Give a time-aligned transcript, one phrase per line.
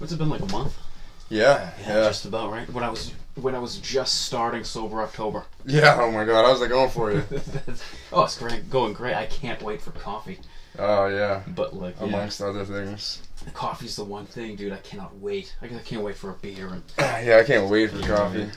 [0.00, 0.76] What's it been like a month?
[1.28, 2.68] Yeah, Yeah, yeah, just about right.
[2.72, 5.44] When I was when I was just starting sober October.
[5.66, 5.96] yeah.
[6.00, 7.22] Oh my god, how's it going for you?
[8.12, 9.14] oh, it's great, going great.
[9.14, 10.38] I can't wait for coffee.
[10.78, 13.22] Oh yeah, But like, yeah, amongst other things.
[13.44, 14.72] the coffee's the one thing, dude.
[14.72, 15.54] I cannot wait.
[15.60, 18.48] I, I can't wait for a beer and Yeah, I can't wait for coffee.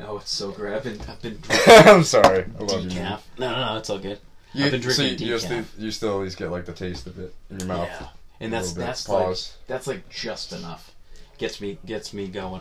[0.00, 0.74] oh, it's so great.
[0.74, 2.44] I've been I've been I'm sorry.
[2.44, 2.90] I love you.
[2.90, 3.12] drinking man.
[3.18, 3.20] decaf.
[3.38, 4.18] No, no, no, it's all good.
[4.52, 5.40] You, I've been drinking you, you, decaf.
[5.40, 7.88] still, you still at least get like the taste of it in your mouth.
[7.88, 8.08] Yeah,
[8.42, 9.36] and that's that's like
[9.66, 10.94] that's like just enough.
[11.38, 12.60] Gets me gets me going.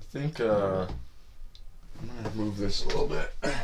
[0.00, 0.86] I think uh,
[2.00, 3.32] I'm gonna move this a little bit.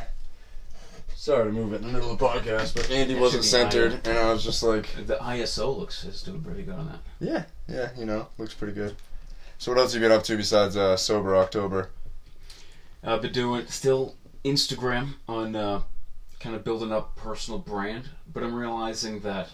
[1.15, 3.71] Sorry to move it in the middle of the podcast, but Andy wasn't should be
[3.71, 6.99] centered, and I was just like, The ISO looks is doing pretty good on that.
[7.21, 8.97] yeah, yeah, you know, looks pretty good.
[9.59, 11.91] So what else you been up to besides uh, sober October?
[13.05, 14.15] I've been doing still
[14.47, 15.83] Instagram on uh,
[16.41, 19.51] kind of building up personal brand, but I'm realizing that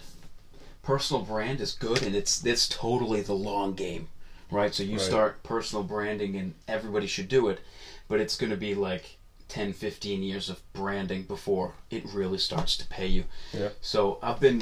[0.87, 4.07] personal brand is good and it's it's totally the long game,
[4.49, 4.73] right?
[4.73, 5.05] So you Right.
[5.05, 7.59] start personal branding and everybody should do it,
[8.07, 9.17] but it's going to be like
[9.49, 13.25] 10, 15 years of branding before it really starts to pay you.
[13.51, 13.69] Yeah.
[13.81, 14.59] So I've been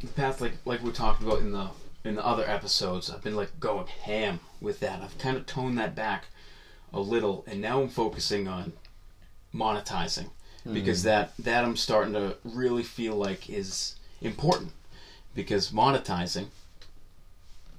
[0.00, 1.70] the past like like we talked about in the
[2.04, 5.02] in the other episodes, I've been like going ham with that.
[5.02, 6.26] I've kind of toned that back
[6.92, 8.74] a little, and now I'm focusing on
[9.52, 10.30] monetizing
[10.72, 11.08] because hmm.
[11.08, 14.70] that that I'm starting to really feel like is important
[15.34, 16.46] because monetizing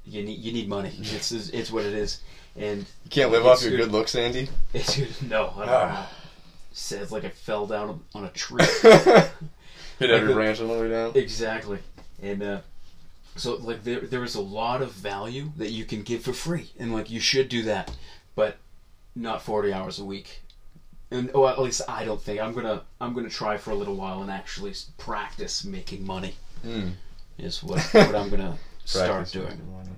[0.06, 0.92] you need you need money.
[1.00, 2.22] It's it's, what it is,
[2.56, 3.78] and You can't live off your good.
[3.86, 4.50] good looks, Andy.
[4.74, 5.54] it's no.
[5.58, 5.88] I don't Ah.
[6.12, 6.18] know.
[6.72, 8.66] Says like I fell down on a tree.
[8.84, 11.14] Hit every branch on the way down.
[11.16, 11.80] Exactly.
[12.22, 12.60] And uh,
[13.38, 16.72] so like there there is a lot of value that you can give for free,
[16.78, 17.96] and like you should do that,
[18.36, 18.58] but
[19.16, 20.42] not forty hours a week.
[21.12, 23.96] And well, at least I don't think I'm gonna I'm gonna try for a little
[23.96, 26.36] while and actually practice making money.
[26.66, 26.92] Mm.
[27.38, 29.62] Is what what I'm gonna start Practice doing.
[29.74, 29.90] money.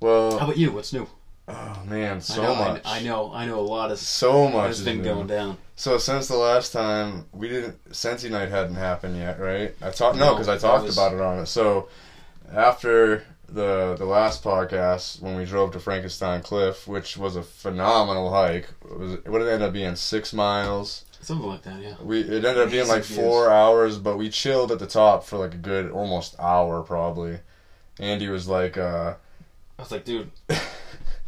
[0.00, 0.72] Well, How about you?
[0.72, 1.06] What's new?
[1.48, 2.82] oh man, so I know, much.
[2.84, 3.32] I, I know.
[3.32, 5.58] I know a lot of So much has has been going down.
[5.76, 9.74] So since the last time we didn't, Sensi Night hadn't happened yet, right?
[9.82, 11.46] I talked no, No, because I that talked was- about it on it.
[11.46, 11.88] So
[12.52, 18.32] after the the last podcast, when we drove to Frankenstein Cliff, which was a phenomenal
[18.32, 19.96] hike, it was what did it end up being?
[19.96, 21.04] Six miles.
[21.22, 21.80] Something like that.
[21.80, 21.94] Yeah.
[22.02, 23.18] We it ended up being like views.
[23.18, 27.38] four hours, but we chilled at the top for like a good almost hour probably.
[28.00, 29.14] Andy was like, uh,
[29.78, 30.30] I was like, dude,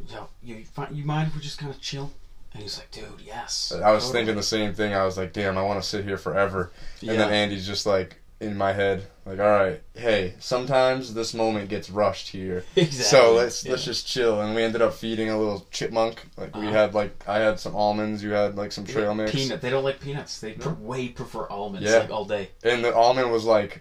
[0.09, 2.11] yo, you fi- you mind if we just kind of chill?
[2.53, 3.73] And he's like, dude, yes.
[3.73, 4.95] I was totally." thinking the same thing.
[4.95, 6.71] I was like, damn, I want to sit here forever.
[7.01, 7.35] And then Yeah.
[7.35, 12.29] Andy's just like in my head, like, all right, hey, sometimes this moment gets rushed
[12.29, 13.05] here, Exactly.
[13.05, 13.73] so let's yeah.
[13.73, 14.41] let's just chill.
[14.41, 16.23] And we ended up feeding a little chipmunk.
[16.37, 16.73] Like we Uh-huh.
[16.73, 19.61] had like I had some almonds, you had like some trail mix, Peanut.
[19.61, 20.41] They don't like peanuts.
[20.41, 20.77] They No.
[20.81, 21.99] way prefer almonds Yeah.
[21.99, 22.51] like all day.
[22.63, 23.81] and the almond was like,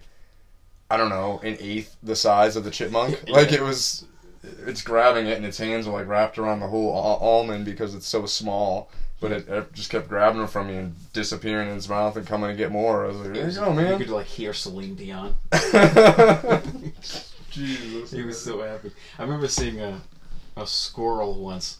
[0.90, 3.22] I don't know, an eighth the size of the chipmunk.
[3.28, 3.35] Yeah.
[3.35, 4.06] Like it was,
[4.66, 7.96] it's grabbing it and its hands are like wrapped around the whole al- almond because
[7.96, 8.90] it's so small.
[9.23, 12.28] But it, it just kept grabbing it from me and disappearing in its mouth and
[12.28, 13.06] coming to get more.
[13.06, 13.94] I was like, there you go, man.
[13.94, 15.35] You could like hear Celine Dion.
[17.50, 18.11] Jesus.
[18.11, 18.91] He was so happy.
[19.17, 20.01] I remember seeing a
[20.56, 21.79] a squirrel once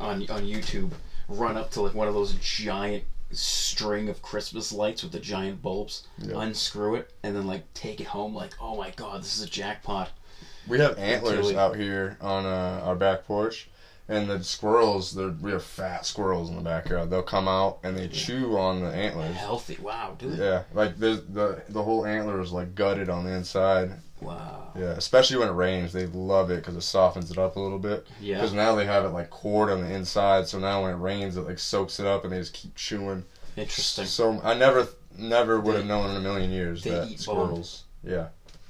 [0.00, 0.92] on on YouTube
[1.28, 5.62] run up to like one of those giant string of Christmas lights with the giant
[5.62, 6.40] bulbs, Yeah.
[6.40, 8.34] unscrew it, and then like take it home.
[8.34, 10.10] Like, oh my god, this is a jackpot.
[10.66, 13.68] We have antlers out here on uh, our back porch,
[14.10, 17.10] and the squirrels, they're, we have fat squirrels in the backyard.
[17.10, 19.36] They'll come out and they chew on the antlers.
[19.36, 19.78] Healthy.
[19.80, 20.38] Wow, dude.
[20.38, 23.92] Yeah, like the the the whole antler is like gutted on the inside.
[24.20, 24.72] Wow.
[24.76, 27.78] Yeah, especially when it rains, they love it because it softens it up a little
[27.78, 28.06] bit.
[28.20, 28.36] Yeah.
[28.36, 31.36] Because now they have it like cord on the inside, so now when it rains,
[31.38, 33.24] it like soaks it up, and they just keep chewing.
[33.56, 34.04] Interesting.
[34.06, 37.18] So I never never would have known in a million years they that eat bone.
[37.18, 38.28] squirrels, yeah,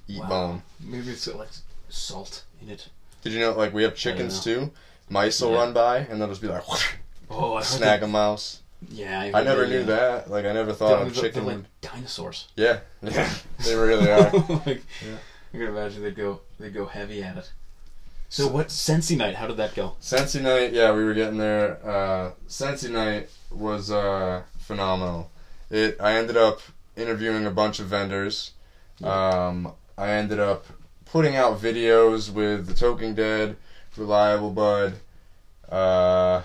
[0.08, 0.28] eat Wow.
[0.28, 0.62] bone.
[0.80, 1.50] Maybe it's got like
[1.88, 2.88] salt in it.
[3.22, 4.70] Did you know like we have chickens too?
[5.10, 5.58] Mice will Yeah.
[5.58, 6.62] run by and they'll just be like
[7.30, 8.60] Oh, I snag that- a mouse.
[8.88, 10.30] Yeah, I heard never they, knew uh, that.
[10.30, 11.44] Like I never They're, thought they're- chicken.
[11.44, 12.48] they're like dinosaurs.
[12.56, 13.28] Yeah, yeah,
[13.64, 14.30] they really are.
[14.66, 15.16] like, Yeah.
[15.52, 17.52] I can imagine they'd go they go heavy at it.
[18.30, 19.34] So what Sensi night?
[19.34, 19.96] How did that go?
[20.00, 21.78] Sensi night, yeah, we were getting there.
[21.86, 25.30] Uh, Sensi night was uh, phenomenal.
[25.68, 25.96] It.
[26.00, 26.60] I ended up
[26.96, 28.52] interviewing a bunch of vendors.
[29.02, 30.64] Um, I ended up
[31.06, 33.56] putting out videos with the Toking Dead,
[34.00, 34.94] Reliable Bud,
[35.68, 36.40] uh,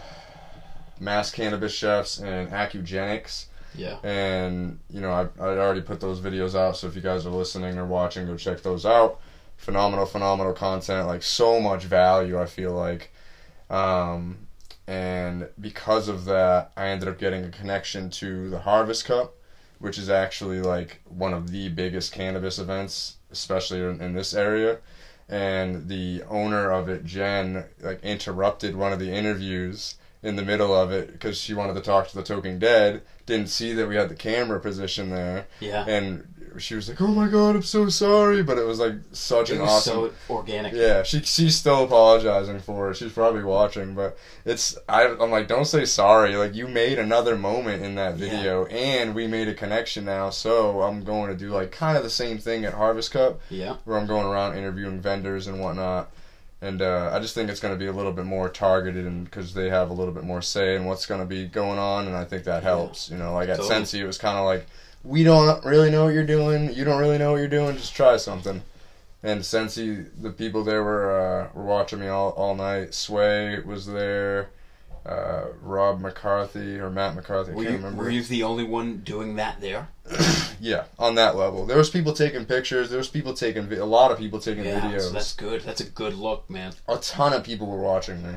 [1.00, 3.48] Mass Cannabis Chefs, and Acugenics.
[3.74, 3.98] Yeah.
[4.04, 6.78] And you know, I I already put those videos out.
[6.78, 9.20] So if you guys are listening or watching, go check those out.
[9.58, 11.08] Phenomenal, phenomenal content.
[11.08, 12.40] Like so much value.
[12.40, 13.12] I feel like,
[13.70, 14.48] um,
[14.86, 19.34] and because of that, I ended up getting a connection to the Harvest Cup,
[19.80, 24.80] which is actually like one of the biggest cannabis events, especially in, in this area.
[25.28, 30.74] And the owner of it, Jen, like interrupted one of the interviews in the middle
[30.74, 33.02] of it because she wanted to talk to the Talking Dead.
[33.26, 35.86] Didn't see that we had the camera position there, Yeah.
[35.88, 36.28] and
[36.60, 39.56] she was like, "Oh my god, I'm so sorry," but it was like such it
[39.56, 39.94] an was awesome.
[39.94, 40.74] so organic.
[40.74, 42.98] Yeah, she she's still apologizing for it.
[42.98, 46.36] She's probably watching, but it's I I'm like, don't say sorry.
[46.36, 48.30] Like you made another moment in that Yeah.
[48.30, 50.30] video, and we made a connection now.
[50.30, 53.76] So I'm going to do like kind of the same thing at Harvest Cup, Yeah.
[53.86, 56.12] where I'm going around interviewing vendors and whatnot.
[56.62, 59.26] And uh, I just think it's going to be a little bit more targeted, and
[59.26, 62.08] because they have a little bit more say in what's going to be going on,
[62.08, 62.70] and I think that Yeah.
[62.70, 63.10] helps.
[63.12, 63.68] You know, like at Totally.
[63.68, 64.66] Sensi, it was kind of like,
[65.06, 66.74] we don't really know what you're doing.
[66.74, 67.78] You don't really know what you're doing.
[67.78, 68.62] Just try something.
[69.24, 72.94] And Sensi, the people there were uh, were watching me all, all night.
[72.94, 74.50] Sway was there.
[75.06, 78.04] Uh, Rob McCarthy or Matt McCarthy, I Were can't you, remember.
[78.06, 79.88] were you the only one doing that there?
[80.60, 82.90] yeah, on that level, there was people taking pictures.
[82.90, 84.80] There was people taking vi- a lot of people taking Yeah.
[84.82, 85.02] videos.
[85.02, 85.62] So that's good.
[85.62, 86.74] That's a good look, man.
[86.88, 88.34] a ton of people were watching me,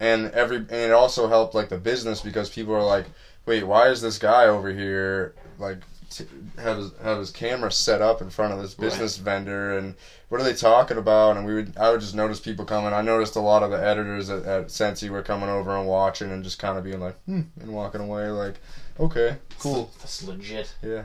[0.00, 3.04] and every and it also helped like the business because people are like,
[3.44, 5.78] wait, why is this guy over here like
[6.10, 6.26] t-
[6.58, 9.94] have his have his camera set up in front of this business vendor and
[10.28, 11.36] what are they talking about?
[11.36, 12.92] And we would I would just notice people coming.
[12.92, 16.30] I noticed a lot of the editors at, at Sensi were coming over and watching
[16.30, 18.56] and just kind of being like, hmm, and walking away like,
[18.98, 19.90] okay, cool.
[19.98, 20.74] That's legit.
[20.82, 21.04] Yeah.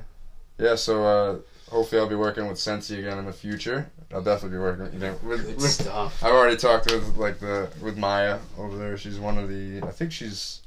[0.57, 1.37] Yeah, so uh,
[1.69, 3.89] hopefully I'll be working with Sensi again in the future.
[4.13, 6.23] I'll definitely be working you know, with, Good with stuff.
[6.23, 8.97] I've already talked with like the with Maya over there.
[8.97, 10.61] She's one of the I think she's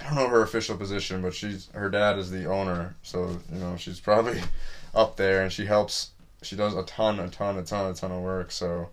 [0.00, 3.58] I don't know her official position, but she's her dad is the owner, so you
[3.58, 4.40] know she's probably
[4.94, 6.10] up there and she helps.
[6.42, 8.50] She does a ton, a ton, a ton, a ton of work.
[8.50, 8.90] So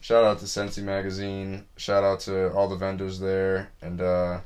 [0.00, 1.66] shout out to Sensi Magazine.
[1.76, 4.40] Shout out to all the vendors there, and uh,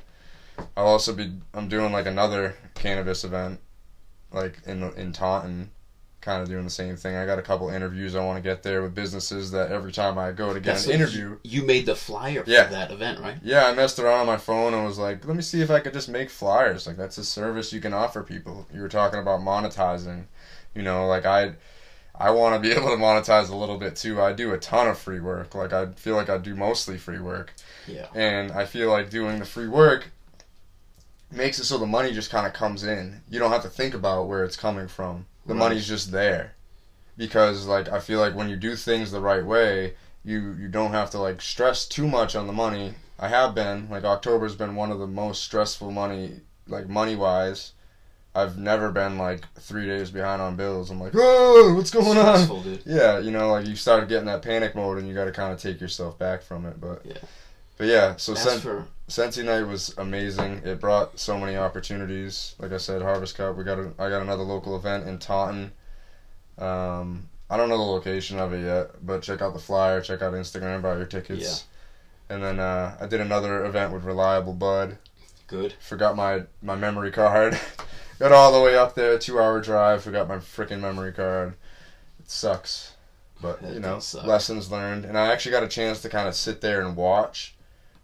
[0.77, 3.61] I'll also be I'm doing like another cannabis event,
[4.33, 5.71] like in in Taunton.
[6.23, 7.17] Kind of doing the same thing.
[7.17, 10.17] I got a couple interviews I want to get there with businesses that every time
[10.19, 12.67] I go to get That's an interview, You, made the flyer for Yeah.
[12.69, 13.37] that event, right?
[13.43, 15.81] yeah, I messed around on my phone and was like, let me see if I
[15.81, 16.87] could just make flyers.
[16.87, 18.69] Like that's a service you can offer people.
[18.73, 20.25] You were talking about monetizing.
[20.77, 21.55] You know, like I
[22.15, 24.23] I want to be able to monetize a little bit too.
[24.23, 25.57] I do a ton of free work.
[25.57, 27.53] Like I feel like I do mostly free work.
[27.89, 28.07] Yeah.
[28.15, 30.11] And I feel like doing the free work
[31.33, 33.23] makes it so the money just kind of comes in.
[33.29, 35.27] You don't have to think about where it's coming from.
[35.47, 35.59] The Right.
[35.59, 36.55] money's just there.
[37.17, 39.95] Because like I feel like when you do things the right way,
[40.25, 42.95] you you don't have to like stress too much on the money.
[43.19, 47.73] I have been like October's been one of the most stressful money like money wise.
[48.35, 50.91] I've never been like three days behind on bills.
[50.91, 52.63] I'm like, oh, what's going on?
[52.63, 52.81] Dude.
[52.87, 55.53] Yeah, you know, like you started getting that panic mode, and you got to kind
[55.53, 56.81] of take yourself back from it.
[56.81, 57.19] But Yeah.
[57.77, 58.17] but yeah.
[58.17, 60.63] So That's Sen- for Sensi Night was amazing.
[60.65, 62.55] It brought so many opportunities.
[62.59, 63.57] Like I said, Harvest Cup.
[63.57, 65.71] We got a, I got another local event in Taunton.
[66.57, 70.01] Um, I don't know the location of it yet, but check out the flyer.
[70.01, 70.81] Check out Instagram.
[70.81, 71.67] Buy your tickets.
[72.31, 72.35] Yeah.
[72.35, 74.97] And then uh, I did another event with Reliable Bud.
[75.47, 75.75] good.
[75.79, 77.61] Forgot my my memory card.
[78.19, 80.05] got all the way up there, two hour drive.
[80.05, 81.53] Forgot my freaking memory card.
[82.19, 82.93] It sucks,
[83.43, 85.05] but That you know, lessons learned.
[85.05, 87.55] And I actually got a chance to kind of sit there and watch,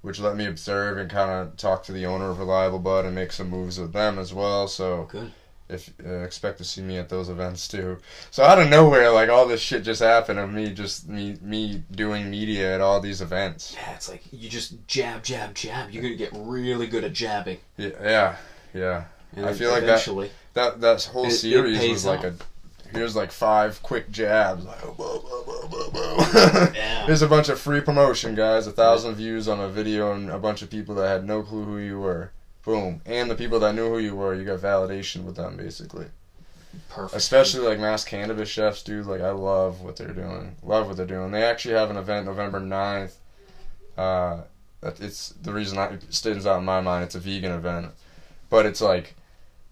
[0.02, 3.14] which let me observe and kind of talk to the owner of Reliable Bud and
[3.14, 4.68] make some moves with them as well.
[4.68, 5.32] So Good.
[5.68, 7.98] if uh, expect to see me at those events too.
[8.30, 11.82] So out of nowhere, like all this shit just happened of me just me me
[11.90, 13.74] doing media at all these events.
[13.74, 15.90] Yeah, it's like you just jab, jab, jab.
[15.90, 17.58] You're gonna get really good at jabbing.
[17.76, 18.36] Yeah, yeah,
[18.74, 19.04] yeah.
[19.36, 22.24] And I feel like that- That that whole It- it series pays was like off.
[22.24, 22.34] a
[22.92, 24.64] here's like five quick jabs.
[24.64, 26.72] Like, whoa, whoa, whoa, whoa, whoa.
[26.74, 27.06] Yeah.
[27.06, 28.66] Here's a bunch of free promotion, guys.
[28.66, 31.64] A thousand views on a video and a bunch of people that had no clue
[31.64, 32.32] who you were.
[32.64, 33.00] Boom.
[33.06, 36.06] And the people that knew who you were, you got validation with them basically.
[36.90, 37.16] perfect.
[37.16, 39.06] Especially like mass cannabis chefs, dude.
[39.06, 40.56] Like I love what they're doing.
[40.62, 41.30] Love what they're doing.
[41.30, 43.14] They actually have an event November 9th.
[43.96, 44.42] Uh,
[44.82, 47.04] it's the reason I, it stands out in my mind.
[47.04, 47.88] It's a vegan event,
[48.50, 49.14] but it's like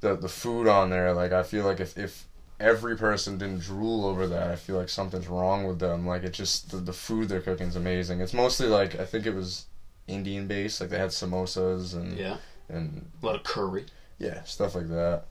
[0.00, 1.12] the the food on there.
[1.12, 2.25] Like I feel like if if
[2.58, 6.06] every person didn't drool over that, I feel like something's wrong with them.
[6.06, 8.20] Like it just the, the food they're cooking is amazing.
[8.20, 9.66] It's mostly like I think it was
[10.06, 10.80] Indian based.
[10.80, 12.36] Like they had samosas and Yeah,
[12.68, 13.86] and a lot of curry.
[14.18, 15.25] yeah, stuff like that.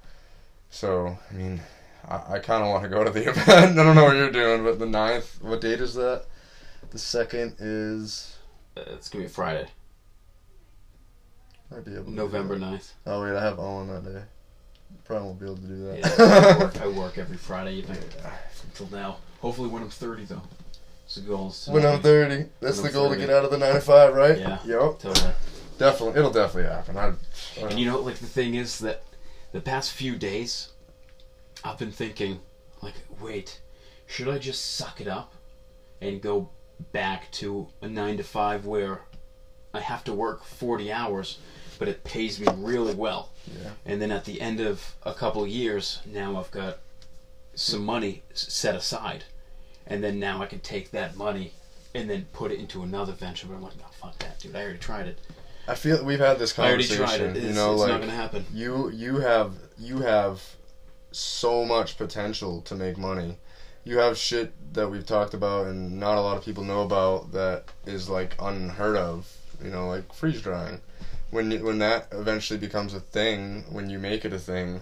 [0.70, 1.62] So, I mean,
[2.08, 3.79] I, I kind of want to go to the event.
[3.79, 6.25] I don't know what you're doing, but the 9th, what date is that?
[6.91, 8.36] The second is.
[8.75, 9.67] Uh, it's gonna be Friday,
[11.72, 12.65] Might be able November that.
[12.82, 12.91] 9th.
[13.05, 14.24] Oh, wait, I have Owen that day.
[15.06, 16.20] Probably won't be able to do Yeah, that.
[16.20, 18.00] I, work, I work every Friday evening
[18.63, 19.18] until now.
[19.39, 20.42] Hopefully, when I'm 30, though.
[21.06, 21.50] It's the goal.
[21.50, 22.50] is when I'm 30.
[22.62, 24.39] That's the goal to get out of the 9 to 5, right?
[24.39, 24.58] Yeah.
[24.65, 25.00] Yep.
[25.00, 25.32] Totally.
[25.77, 26.20] Definitely.
[26.20, 26.98] It'll definitely happen.
[26.98, 27.08] I,
[27.62, 29.04] I, And you know, like the thing is that
[29.51, 30.70] the past few days,
[31.63, 32.39] I've been thinking,
[32.82, 33.60] like, wait,
[34.08, 35.34] should I just suck it up
[36.01, 36.50] and go
[36.92, 39.01] back to a nine to five where
[39.74, 41.38] I have to work forty hours,
[41.75, 43.32] but it pays me really well.
[43.48, 43.72] Yeah.
[43.86, 46.79] And then at the end of a couple of years, now I've got
[47.53, 49.24] some money set aside,
[49.88, 51.53] and then now I can take that money
[51.94, 53.48] and then put it into another venture.
[53.48, 54.55] But I'm like, no, fuck that, dude.
[54.55, 55.20] I already tried it.
[55.67, 56.98] I feel we've had this conversation.
[56.98, 57.38] I already tried it.
[57.38, 58.46] It's, you know, it's like not gonna happen.
[58.53, 60.44] you you have you have
[61.12, 63.38] so much potential to make money.
[63.84, 67.32] You have shit that we've talked about and not a lot of people know about
[67.32, 69.32] that is like unheard of.
[69.63, 70.82] You know, like freeze drying.
[71.36, 74.80] When you- when that eventually becomes a thing, when you make it a thing,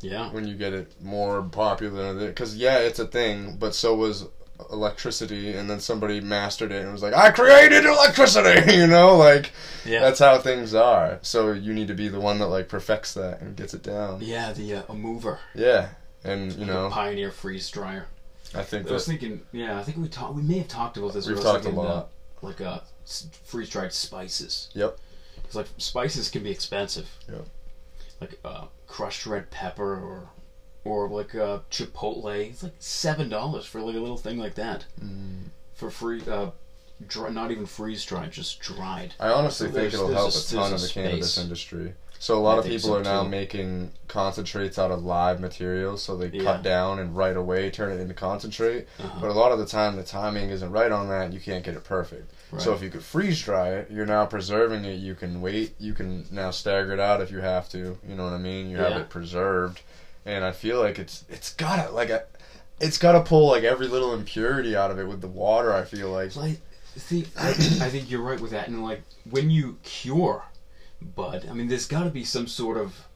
[0.00, 0.30] Yeah.
[0.30, 4.24] when you get it more popular, because yeah, it's a thing, but so was
[4.70, 9.52] electricity, and then somebody mastered it and was like, "I created electricity," you know, like
[9.84, 10.00] Yeah.
[10.00, 11.18] that's how things are.
[11.22, 14.20] So you need to be the one that like perfects that and gets it down.
[14.22, 15.40] yeah, the uh, a mover.
[15.54, 15.88] Yeah,
[16.24, 18.06] and you The know, Pioneer freeze dryer.
[18.54, 20.34] I think I was thinking, yeah, I think we talked.
[20.34, 21.26] We may have talked about this.
[21.26, 22.08] we've but I was talked a thinking, uh, lot.
[22.42, 22.80] like uh,
[23.44, 24.68] freeze dried spices.
[24.74, 24.98] Yep.
[25.52, 27.08] Because like spices can be expensive.
[27.30, 27.46] Yep.
[28.20, 30.30] Like uh, crushed red pepper or
[30.84, 32.48] or like uh, chipotle.
[32.48, 35.48] It's like seven dollars for like a little thing like that Mm.
[35.74, 36.22] for free.
[36.26, 36.50] Uh,
[37.06, 39.14] dry, not even freeze dried, just dried.
[39.20, 41.94] I honestly So think it'll help a- a ton of the cannabis industry.
[42.22, 43.30] So a lot I of people so, are now too.
[43.30, 46.44] making concentrates out of live materials, so they Yeah.
[46.44, 48.86] cut down and right away turn it into concentrate.
[49.00, 49.18] Uh-huh.
[49.20, 51.32] But a lot of the time, the timing isn't right on that.
[51.32, 52.32] You can't get it perfect.
[52.58, 55.00] So if you could freeze dry it, you're now preserving it.
[55.00, 55.74] You can wait.
[55.80, 57.98] You can now stagger it out if you have to.
[58.08, 58.70] You know what I mean?
[58.70, 59.80] You have it preserved,
[60.24, 62.22] and I feel like it's it's gotta like a,
[62.80, 65.72] it's gotta pull like every little impurity out of it with the water.
[65.72, 66.36] I feel like.
[66.36, 66.60] Like,
[66.94, 68.68] see, I, I think you're right with that.
[68.68, 70.44] And like, when you cure
[71.02, 73.06] bud, I mean, there's got to be some sort of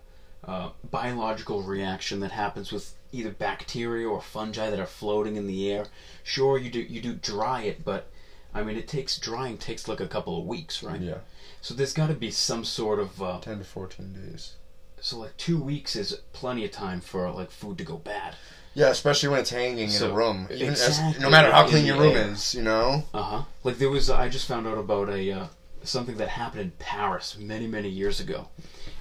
[0.44, 5.70] uh, biological reaction that happens with either bacteria or fungi that are floating in the
[5.72, 5.86] air.
[6.22, 8.08] Sure, you do you do dry it, but
[8.54, 11.00] I mean, it takes drying takes like a couple of weeks, right?
[11.00, 11.18] Yeah,
[11.60, 14.54] So there's got to be some sort of uh, ten to fourteen days.
[15.00, 18.36] so like two weeks is plenty of time for like food to go bad.
[18.74, 20.48] Yeah, especially when it's hanging in a room.
[20.50, 23.04] Even as, no matter how clean your room is, you know.
[23.14, 23.42] Uh huh.
[23.64, 25.46] Like there was, I just found out about a uh,
[25.86, 28.48] something that happened in Paris many, many years ago,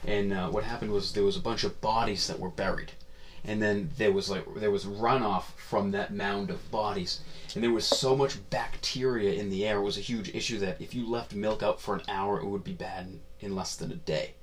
[0.05, 2.91] and uh, what happened was there was a bunch of bodies that were buried,
[3.43, 7.21] and then there was like there was runoff from that mound of bodies,
[7.53, 9.77] and there was so much bacteria in the air.
[9.77, 12.45] It was a huge issue that if you left milk out for an hour, it
[12.45, 14.33] would be bad in, in less than a day.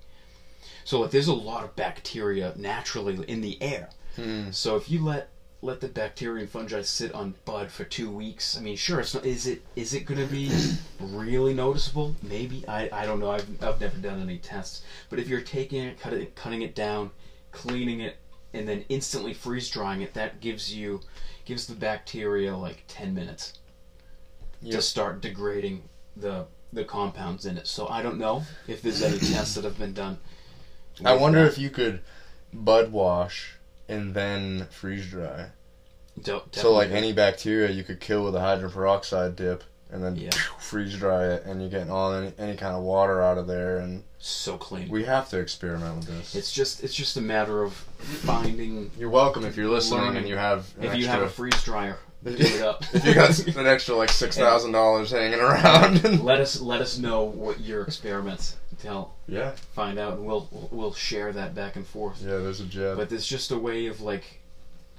[0.84, 3.90] So like, there's a lot of bacteria naturally in the air.
[4.16, 4.50] Hmm.
[4.50, 5.30] So if you let
[5.64, 9.14] let the bacteria and fungi sit on bud for two weeks, I mean, sure, it's
[9.14, 9.24] not.
[9.24, 10.50] Is it is it going to be
[11.00, 12.16] really noticeable?
[12.22, 13.30] Maybe I, I don't know.
[13.30, 14.82] I've I've never done any tests.
[15.08, 17.10] But if you're taking it, cutting it, cutting it down,
[17.52, 18.16] cleaning it,
[18.52, 21.00] and then instantly freeze drying it, that gives you
[21.44, 23.54] gives the bacteria like ten minutes
[24.64, 24.74] Yep.
[24.76, 25.82] to start degrading
[26.16, 27.66] the the compounds in it.
[27.66, 30.18] So I don't know if there's any tests that have been done.
[31.04, 31.52] I wonder that.
[31.52, 32.00] if you could
[32.52, 33.56] bud wash
[33.92, 35.50] and then freeze dry.
[36.22, 40.16] Do- So like any bacteria you could kill with a hydrogen peroxide dip and then
[40.16, 40.30] Yeah.
[40.58, 43.78] freeze dry it and you're getting all any, any kind of water out of there
[43.78, 44.88] and so clean.
[44.88, 46.34] we have to experiment with this.
[46.34, 50.36] It's just it's just a matter of finding you're welcome if you're listening and you
[50.36, 52.84] have if you extra, have a freeze dryer, do it up.
[52.94, 56.02] if you got an extra like six thousand dollars hanging around.
[56.24, 60.92] let us let us know what your experiments tell yeah, find out and we'll we'll
[60.92, 62.20] share that back and forth.
[62.22, 62.38] yeah.
[62.38, 62.96] There's a jab.
[62.96, 64.40] But there's just a way of like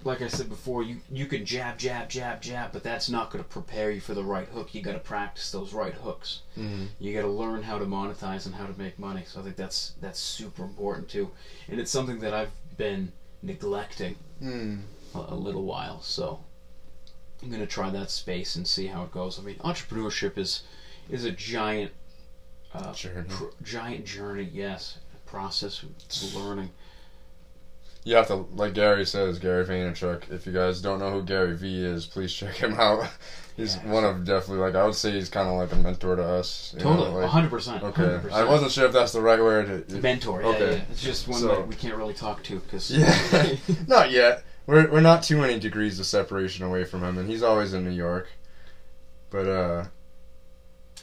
[0.06, 3.44] like I said before, you you can jab jab jab jab, but that's not going
[3.44, 4.74] to prepare you for the right hook.
[4.76, 6.42] You got to practice those right hooks.
[6.58, 6.88] Mhm.
[7.00, 9.24] You got to learn how to monetize and how to make money.
[9.26, 11.32] So I think that's that's super important too,
[11.70, 13.12] and it's something that I've been
[13.42, 14.82] neglecting Mm.
[15.16, 16.02] a, a little while.
[16.02, 16.40] So
[17.42, 19.40] I'm gonna try that space and see how it goes.
[19.40, 20.64] I mean, entrepreneurship is
[21.10, 21.92] is a giant
[22.74, 23.26] uh, Journey.
[23.30, 24.50] pr- giant journey.
[24.52, 26.70] Yes, process of learning.
[28.06, 30.30] You have to, like Gary says, Gary Vaynerchuk.
[30.30, 33.08] If you guys don't know who Gary V is, please check him out.
[33.56, 33.92] He's Yeah.
[33.92, 36.74] one of definitely like I would say he's kind of like a mentor to us.
[36.80, 37.84] Totally, like- hundred percent.
[37.84, 39.88] okay, I wasn't sure if that's the right word.
[39.90, 40.42] to- mentor.
[40.42, 40.76] Yeah, Okay.
[40.78, 40.82] yeah.
[40.90, 43.56] It's just one So- that we can't really talk to because Yeah,
[43.88, 44.44] not yet.
[44.66, 47.84] We're we're not too many degrees of separation away from him, and he's always in
[47.84, 48.28] New York.
[49.30, 49.86] But uh,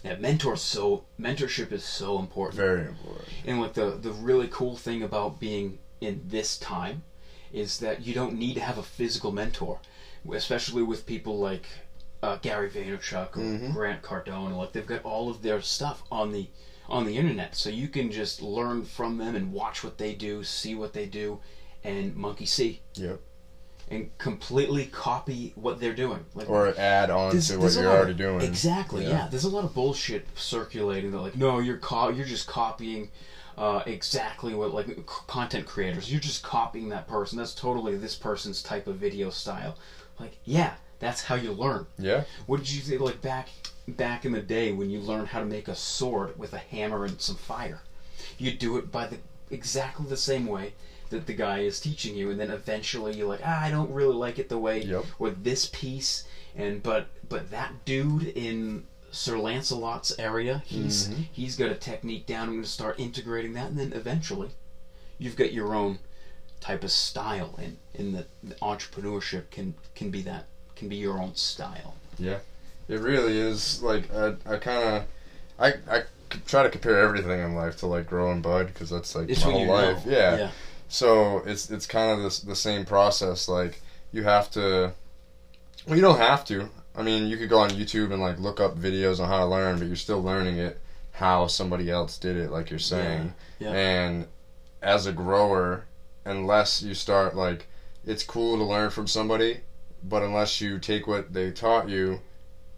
[0.05, 0.57] yeah, mentor.
[0.57, 2.57] So mentorship is so important.
[2.57, 3.29] very important.
[3.47, 7.03] And like the the really cool thing about being in this time
[7.53, 9.81] is that you don't need to have a physical mentor,
[10.33, 11.67] especially with people like
[12.23, 13.73] uh, Gary Vaynerchuk or Mhm.
[13.75, 14.57] Grant Cardone.
[14.57, 16.49] Like they've got all of their stuff on the
[16.89, 20.43] on the internet, so you can just learn from them and watch what they do,
[20.43, 21.39] see what they do,
[21.85, 22.81] and monkey see.
[22.95, 23.21] Yep.
[23.91, 26.25] And completely copy what they're doing.
[26.35, 28.41] Like or add on to what you're lot of- already doing.
[28.41, 29.03] Exactly.
[29.05, 29.11] Yeah.
[29.11, 29.29] Yeah.
[29.29, 33.11] There's a lot of bullshit circulating that like, no, you're co- you're just copying
[33.59, 34.95] uh, exactly what like c-
[35.27, 36.11] content creators.
[36.11, 37.37] You're just copying that person.
[37.37, 39.77] That's totally this person's type of video style.
[40.19, 41.87] Like, yeah, that's how you learn.
[41.99, 42.25] Yeah.
[42.47, 43.49] What did you say like back
[43.89, 47.05] back in the day when you learned how to make a sword with a hammer
[47.05, 47.83] and some fire?
[48.39, 49.19] You do it by the
[49.51, 50.75] exactly the same way
[51.11, 54.15] that the guy is teaching you, and then eventually you're like, ah, I don't really
[54.15, 55.05] like it the way Yep.
[55.19, 56.25] or this piece,
[56.57, 61.27] and but but that dude in Sir Lancelot's area, he's Mhm.
[61.33, 62.45] he's got a technique down.
[62.49, 64.51] I'm going to start integrating that, and then eventually,
[65.19, 65.99] you've got your own
[66.61, 71.19] type of style, and in the, the entrepreneurship can can be that can be your
[71.21, 71.95] own style.
[72.19, 72.39] Yeah,
[72.89, 75.05] it really is like I, I kind of
[75.59, 76.03] I I
[76.47, 79.51] try to compare everything in life to like growing bud because that's like It's my
[79.51, 80.07] whole life.
[80.07, 80.13] know.
[80.13, 80.37] Yeah.
[80.37, 80.51] yeah.
[80.91, 83.49] So it's it's kind of this the same process.
[83.49, 83.81] Like
[84.13, 84.93] you have to.
[85.87, 86.69] Well, you don't have to.
[86.95, 89.47] I mean, you could go on YouTube and like look up videos on how to
[89.47, 90.79] learn, but you're still learning it
[91.13, 93.33] how somebody else did it, like you're saying.
[93.59, 93.71] Yeah.
[93.71, 93.77] yeah.
[93.77, 94.27] And
[94.83, 95.85] as a grower,
[96.25, 97.69] unless you start like,
[98.05, 99.61] it's cool to learn from somebody,
[100.03, 102.21] but unless you take what they taught you,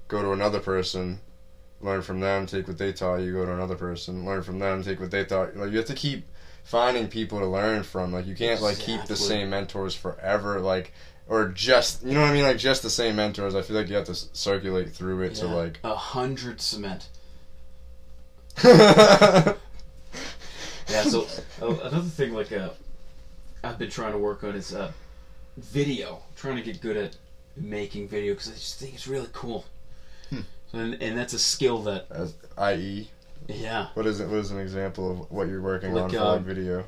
[0.09, 1.21] go to another person,
[1.81, 4.83] learn from them, take what they taught you, go to another person, learn from them,
[4.83, 5.54] take what they taught.
[5.54, 5.61] You.
[5.61, 6.26] Like you have to keep
[6.64, 8.12] finding people to learn from.
[8.12, 10.61] Like you can't like keep the same mentors forever.
[10.61, 10.92] Like
[11.28, 13.54] or just you know what I mean, like just the same mentors.
[13.54, 15.78] I feel like you have to circulate through it to like.
[15.85, 17.09] a hundred cement.
[18.64, 19.54] yeah.
[20.88, 21.04] Yeah.
[21.04, 21.26] So
[21.62, 22.71] uh, another thing, like uh,
[23.64, 24.92] I've been trying to work on is uh,
[25.57, 26.23] video.
[26.37, 27.16] trying to get good at
[27.57, 29.64] making video because I just think it's really cool.
[30.28, 30.40] Hmm.
[30.73, 33.09] And and that's a skill that As, i.e.,
[33.49, 33.88] yeah.
[33.94, 34.28] what is it?
[34.28, 36.84] What is an example of what you're working Like, on for uh, like video?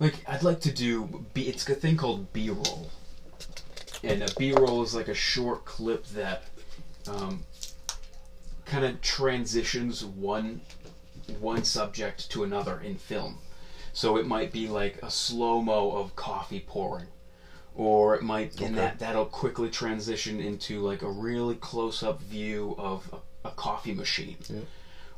[0.00, 2.90] Like I'd like to do B it's a thing called B roll.
[4.04, 6.44] And a B roll is like a short clip that
[7.08, 7.44] um,
[8.64, 10.60] kind of transitions one
[11.40, 13.38] one subject to another in film.
[13.92, 17.08] So it might be like a slow mo of coffee pouring,
[17.74, 22.76] or it might and that that'll quickly transition into like a really close up view
[22.78, 23.12] of
[23.44, 24.36] a, a coffee machine.
[24.48, 24.60] Yeah.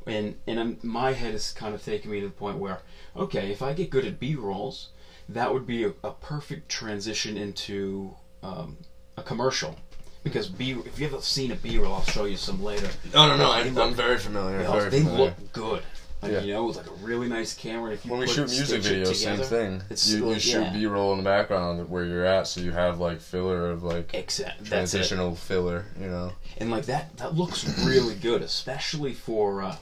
[0.06, 2.80] And and I'm, my head is kind of taking me to the point where
[3.16, 4.88] okay, if I get good at B rolls,
[5.28, 8.78] that would be a, a perfect transition into um,
[9.16, 9.76] a commercial.
[10.22, 12.88] Because B, if you haven't seen a B roll, I'll show you some later.
[13.14, 13.52] No, no, no.
[13.52, 14.58] I'm, look- I'm very familiar.
[14.58, 15.24] They, very they familiar.
[15.24, 15.82] look good.
[16.20, 16.40] Like, Yeah.
[16.42, 17.86] You know, with like a really nice camera.
[17.86, 19.44] And if you when we shoot music stitch it videos, same together-
[19.78, 19.82] thing.
[19.88, 20.72] it's you, still- you shoot yeah.
[20.74, 24.66] B-roll in the background where you're at, so you have like filler of like Exact.
[24.66, 25.86] Transitional filler.
[25.98, 26.32] You know.
[26.58, 29.76] And like that, that looks really good, especially for uh,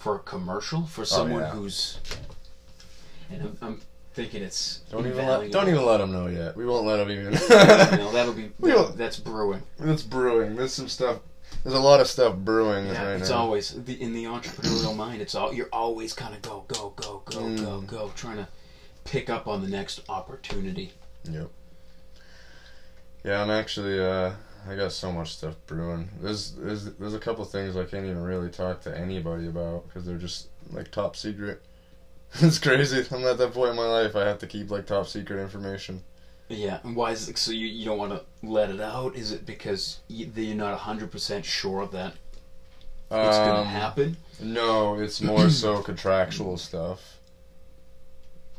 [0.00, 1.50] for a commercial for someone Oh, yeah.
[1.52, 1.98] who's.
[3.30, 3.80] And I'm, I'm
[4.14, 6.56] thinking it's Don't even let, don't even let them know yet.
[6.56, 7.32] We won't let them even.
[7.34, 9.62] no, that'll be don't- that's brewing.
[9.78, 10.56] That's brewing.
[10.56, 11.18] There's some stuff.
[11.62, 13.36] There's a lot of stuff brewing Yeah, right it's now.
[13.36, 15.20] always the, in the entrepreneurial mind.
[15.20, 17.86] It's all you're always kind of go go go go go Mm.
[17.86, 18.48] go, trying to
[19.04, 20.92] pick up on the next opportunity.
[21.30, 21.50] Yep.
[23.24, 24.00] Yeah, I'm actually.
[24.00, 24.32] uh
[24.68, 26.08] I got so much stuff brewing.
[26.20, 30.04] There's there's there's a couple things I can't even really talk to anybody about because
[30.06, 31.62] they're just like top secret.
[32.34, 33.04] it's crazy.
[33.10, 34.16] I'm at that point in my life.
[34.16, 36.02] I have to keep like top secret information.
[36.48, 39.14] Yeah, and why is it so you, you don't want to let it out?
[39.16, 42.14] Is it because you, you're not hundred percent sure of that
[43.22, 44.16] it's gonna Um, happen?
[44.40, 47.20] No, it's more so contractual stuff.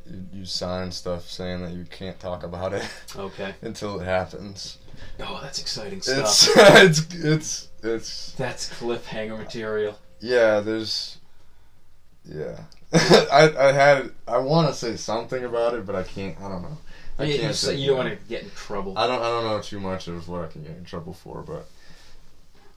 [0.06, 3.56] You, you sign stuff saying that you can't talk about it Okay.
[3.62, 4.78] until it happens.
[5.20, 6.36] Oh, that's exciting stuff.
[6.36, 9.98] It's it's it's it's That's cliffhanger material.
[10.20, 10.60] yeah.
[10.62, 11.18] There's
[12.26, 12.64] yeah.
[12.94, 16.40] I I had I want to say something about it, but I can't.
[16.42, 16.78] I don't know.
[17.20, 18.94] I you, can't you, say you don't want to get in trouble.
[18.98, 21.42] I don't I don't know too much of what I can get in trouble for,
[21.44, 21.68] but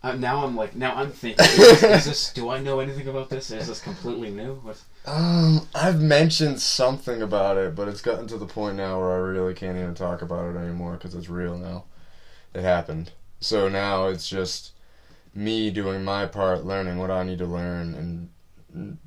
[0.03, 2.33] Uh, now I'm like, now I'm thinking, is, is this?
[2.33, 3.51] Do I know anything about this?
[3.51, 4.61] Is this completely new?
[5.07, 9.17] Um, I've mentioned something about it, but it's gotten to the point now where I
[9.17, 11.85] really can't even talk about it anymore because it's real now.
[12.55, 13.13] It happened.
[13.41, 14.73] So now it's just
[15.35, 18.31] me doing my part, learning what I need to learn,
[18.75, 18.99] and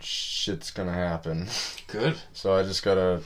[0.00, 1.48] shit's gonna happen.
[1.88, 2.16] Good.
[2.32, 3.20] So I just gotta.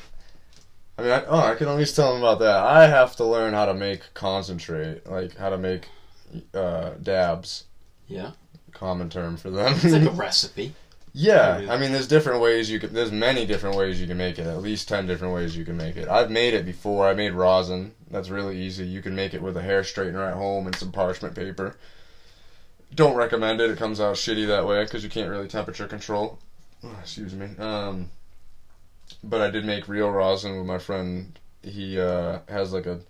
[0.98, 2.56] I mean, I, oh, I can at least tell them about that.
[2.56, 5.88] I have to learn how to make concentrate, like how to make
[6.54, 7.64] uh, dabs.
[8.08, 8.32] Yeah.
[8.72, 9.74] Common term for them.
[9.74, 10.74] It's like a recipe.
[11.12, 11.66] Yeah.
[11.70, 12.92] I mean, there's different ways you can.
[12.92, 14.46] There's many different ways you can make it.
[14.46, 16.08] At least ten different ways you can make it.
[16.08, 17.06] I've made it before.
[17.06, 17.92] I made rosin.
[18.10, 18.86] That's really easy.
[18.86, 21.76] You can make it with a hair straightener at home and some parchment paper.
[22.94, 23.70] Don't recommend it.
[23.70, 26.38] It comes out shitty that way because you can't really temperature control.
[26.82, 27.48] Oh, excuse me.
[27.58, 28.10] Um,
[29.22, 31.38] but I did make real rosin with my friend.
[31.62, 33.00] He uh, has like a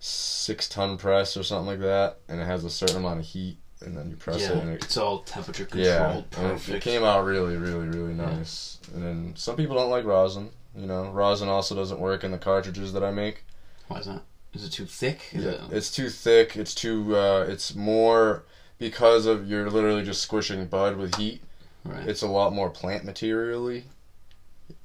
[0.00, 3.56] six ton press or something like that, and it has a certain amount of heat,
[3.80, 6.24] and then you press yeah, it, and it it's all temperature controlled.
[6.24, 6.76] it, Perfect.
[6.76, 8.36] it came out really, really, really Yeah.
[8.36, 8.78] nice.
[8.92, 10.50] And then some people don't like rosin.
[10.76, 13.44] You know, rosin also doesn't work in the cartridges that I make.
[13.90, 14.22] Why is that?
[14.54, 15.20] Is it too thick?
[15.32, 16.56] Is Yeah, it- it's too thick.
[16.56, 17.16] It's too.
[17.16, 18.44] Uh, it's more
[18.78, 21.42] because of you're literally just squishing bud with heat.
[21.84, 22.06] right.
[22.08, 23.84] It's a lot more plant materially.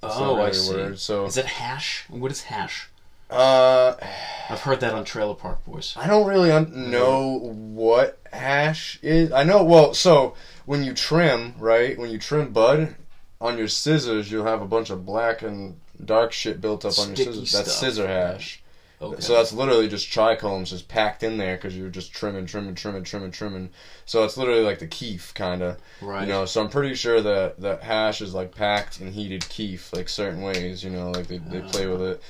[0.01, 0.73] That's oh, not I see.
[0.73, 2.05] word, So, Is it hash?
[2.09, 2.89] What is hash?
[3.29, 3.95] uh,
[4.49, 5.93] I've heard that on Trailer Park Boys.
[5.97, 9.31] I don't really un- know what hash is.
[9.31, 9.63] I know.
[9.63, 11.97] Well, so when you trim, right?
[11.97, 12.95] When you trim bud
[13.39, 17.07] on your scissors, you'll have a bunch of black and dark shit built up on
[17.09, 17.51] your Sticky scissors.
[17.51, 18.61] That's scissor hash.
[19.01, 19.21] Okay.
[19.21, 23.03] So that's literally just trichomes just packed in there because you're just trimming, trimming, trimming,
[23.03, 23.69] trimming, trimming.
[24.05, 26.21] So it's literally like the kief kind of, right.
[26.21, 26.45] you know.
[26.45, 30.41] So I'm pretty sure that that hash is like packed and heated kief like certain
[30.41, 32.21] ways, you know, like they they play with it.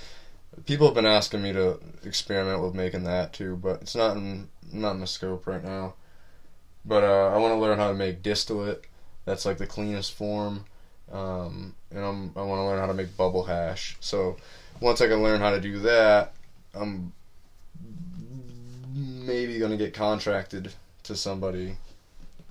[0.66, 4.50] People have been asking me to experiment with making that too, but it's not in
[4.72, 5.94] not in my scope right now.
[6.84, 8.86] But uh, I want to learn how to make distillate.
[9.26, 10.66] That's like the cleanest form,
[11.12, 13.98] um, and I'm, I want to learn how to make bubble hash.
[14.00, 14.38] So
[14.80, 16.34] once I can learn how to do that,
[16.76, 17.14] I'm
[18.94, 20.72] maybe gonna get contracted
[21.04, 21.78] to somebody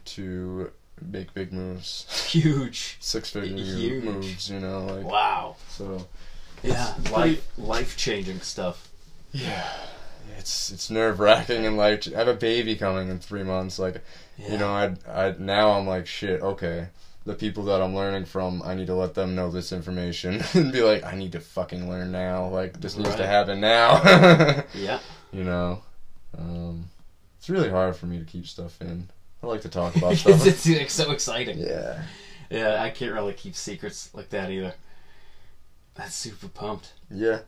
[0.07, 2.97] to make big moves, Huge.
[3.01, 4.05] six figure Huge.
[4.05, 4.51] moves.
[4.51, 5.57] You know, like Wow.
[5.69, 6.07] so.
[6.63, 6.95] Yeah.
[6.99, 8.89] It's Life life changing stuff.
[9.33, 9.69] Yeah,
[10.39, 13.79] it's it's nerve wracking and like I have a baby coming in three months.
[13.79, 14.03] Like
[14.39, 14.53] Yeah.
[14.53, 16.41] you know, I I now I'm like shit.
[16.41, 16.87] Okay,
[17.25, 20.73] the people that I'm learning from, I need to let them know this information and
[20.73, 22.49] be like, I need to fucking learn now.
[22.49, 24.63] Like this needs to happen now.
[24.75, 24.99] Yeah.
[25.33, 25.83] you know,
[26.37, 26.89] um,
[27.39, 29.09] it's really hard for me to keep stuff in.
[29.43, 30.47] I like to talk about stuff.
[30.47, 31.59] it's, it's so exciting.
[31.59, 32.03] yeah.
[32.51, 34.75] Yeah, I can't really keep secrets like that either.
[35.95, 36.93] That's super pumped.
[37.11, 37.41] Yeah.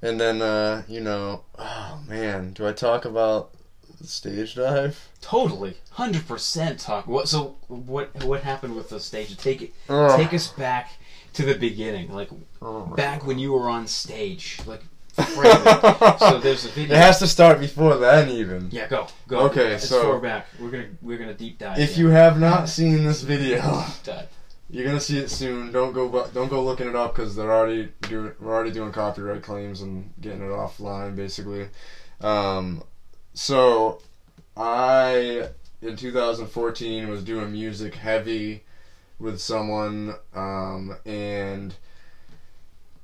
[0.00, 3.50] And then, uh, you know, oh man, do I talk about
[3.98, 5.08] the stage dive?
[5.20, 6.80] Totally, hundred percent.
[6.80, 7.06] Talk.
[7.06, 7.28] What?
[7.28, 8.24] So what?
[8.24, 9.36] What happened with the stage?
[9.36, 9.74] Take it.
[9.88, 10.16] Ugh.
[10.18, 10.90] Take us back
[11.34, 12.30] to the beginning, like
[12.96, 14.58] back when you were on stage.
[14.66, 14.82] Like,
[15.18, 16.94] so there's a video.
[16.94, 18.68] It has to start before then, even.
[18.70, 19.40] yeah, go go.
[19.40, 21.78] Okay, As so- far back, we're gonna we're gonna deep dive.
[21.78, 22.00] If in.
[22.04, 23.60] you have not seen this video,
[24.04, 24.28] dive.
[24.70, 25.72] you're gonna see it soon.
[25.72, 29.42] Don't go, don't go looking it up because they're already doing, we're already doing copyright
[29.42, 31.68] claims and getting it offline, basically.
[32.20, 32.82] Um,
[33.38, 34.00] so
[34.56, 35.46] I
[35.80, 38.62] in 2014 was doing music heavy
[39.20, 41.72] with someone, um, and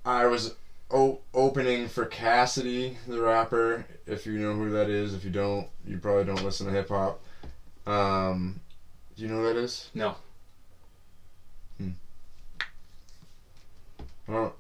[0.04, 0.54] I was
[0.90, 3.86] o- opening for Cassidy, the rapper.
[4.06, 6.88] If you know who that is, if you don't, you probably don't listen to hip
[6.88, 7.20] hop.
[7.86, 8.58] Um,
[9.14, 9.88] do you know who that is?
[9.94, 10.16] No,
[14.28, 14.52] Oh,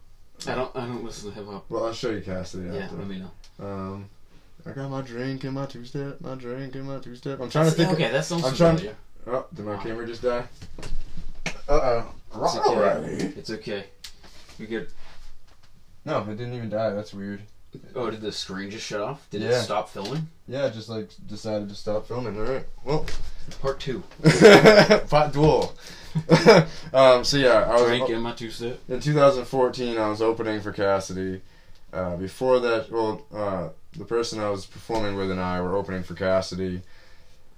[0.46, 0.70] I don't.
[0.76, 1.64] I don't listen to hip hop.
[1.68, 2.96] well, I'll show you Cassidy Yeah, after.
[2.96, 3.30] let me know.
[3.66, 4.08] Um,
[4.66, 7.40] I got my drink and my two step, my drink and my two step.
[7.40, 7.90] I'm trying to think.
[7.92, 8.96] Okay, that sounds I'm trying- familiar.
[9.26, 10.44] oh, did my camera just die?
[11.68, 12.02] Uh
[12.34, 12.82] It's oh.
[12.82, 13.32] okay.
[13.36, 13.84] It's okay.
[14.58, 14.90] We get.
[16.04, 16.90] No, it didn't even die.
[16.90, 17.42] That's weird.
[17.94, 19.28] Oh, did the screen just shut off?
[19.30, 20.28] Did it stop filming?
[20.46, 22.36] Yeah, just like decided to stop filming.
[22.36, 22.64] All right.
[22.84, 23.06] Well,
[23.60, 24.02] Part two.
[25.08, 25.74] pot duel.
[26.92, 28.78] um, so yeah, I was Drink in my two step.
[28.88, 29.98] in 2014.
[29.98, 31.42] I was opening for Cassidy.
[31.92, 36.02] Uh, before that, well, uh, the person I was performing with and I were opening
[36.02, 36.82] for Cassidy.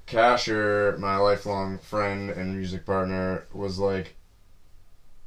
[0.06, 4.14] Casher, my lifelong friend and music partner, was like,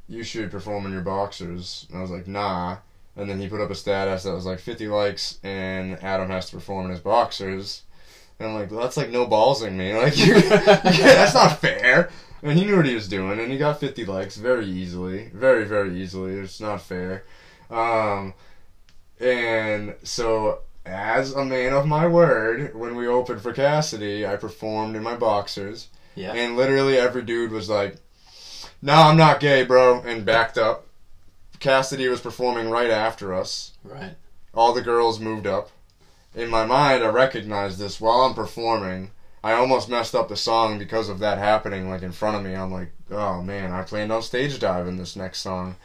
[0.08, 2.78] "You should perform in your boxers." And I was like, "Nah."
[3.16, 6.46] And then he put up a status that was like 50 likes, and Adam has
[6.46, 7.82] to perform in his boxers.
[8.38, 9.92] And I'm like, well, "That's like no ballsing me.
[9.94, 12.10] Like, that's not fair."
[12.42, 15.64] And he knew what he was doing, and he got 50 likes very easily, very
[15.64, 16.34] very easily.
[16.34, 17.24] It's not fair.
[17.70, 18.32] Um,
[19.20, 24.96] and so as a man of my word, when we opened for Cassidy, I performed
[24.96, 25.88] in my boxers.
[26.14, 26.32] Yeah.
[26.32, 27.96] And literally every dude was like,
[28.82, 30.86] No, I'm not gay, bro, and backed up.
[31.60, 33.72] Cassidy was performing right after us.
[33.84, 34.14] Right.
[34.54, 35.70] All the girls moved up.
[36.34, 39.10] In my mind, I recognized this while I'm performing.
[39.42, 42.54] I almost messed up the song because of that happening, like in front of me.
[42.54, 45.76] I'm like, oh man, I planned on stage diving this next song.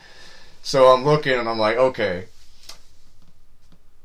[0.62, 2.26] So I'm looking and I'm like, okay,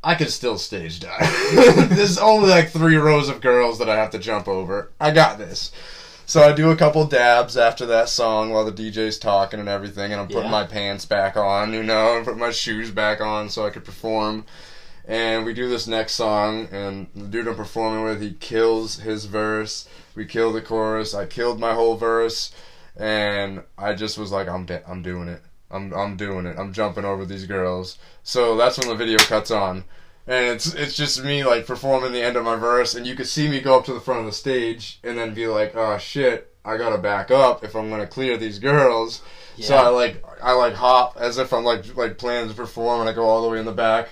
[0.02, 1.90] I could still stage dive.
[1.90, 4.90] There's only like three rows of girls that I have to jump over.
[5.00, 5.72] I got this.
[6.26, 10.12] So I do a couple dabs after that song while the DJ's talking and everything,
[10.12, 10.50] and I'm putting Yeah.
[10.50, 13.84] my pants back on, you know, and put my shoes back on so I could
[13.84, 14.46] perform.
[15.08, 19.24] And we do this next song, and the dude I'm performing with, he kills his
[19.24, 19.88] verse.
[20.14, 21.14] We kill the chorus.
[21.14, 22.52] I killed my whole verse,
[22.96, 25.42] and I just was like, I'm de- I'm doing it.
[25.70, 26.58] I'm I'm doing it.
[26.58, 27.98] I'm jumping over these girls.
[28.22, 29.84] So that's when the video cuts on,
[30.26, 33.28] and it's it's just me like performing the end of my verse, and you could
[33.28, 35.98] see me go up to the front of the stage and then be like, "Oh
[35.98, 39.22] shit, I gotta back up if I'm gonna clear these girls."
[39.58, 43.08] So I like I like hop as if I'm like like planning to perform, and
[43.08, 44.08] I go all the way in the back,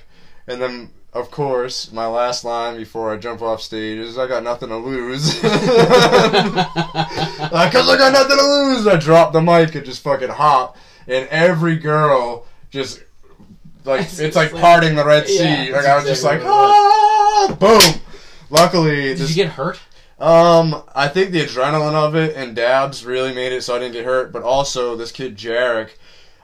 [0.46, 4.42] and then of course my last line before I jump off stage is I got
[4.44, 5.40] nothing to lose.
[7.38, 10.76] Because I got nothing to lose, I drop the mic and just fucking hop,
[11.08, 13.02] and every girl just
[13.84, 15.38] like It's it's, like like- parting the Red Sea.
[15.70, 18.00] Yeah, like I was just like, ah, boom.
[18.50, 19.78] Luckily, Did this you get hurt?
[20.18, 23.92] um, I think the adrenaline of it and dabs really made it so I didn't
[23.92, 24.32] get hurt.
[24.32, 25.90] But also, this kid Jarek,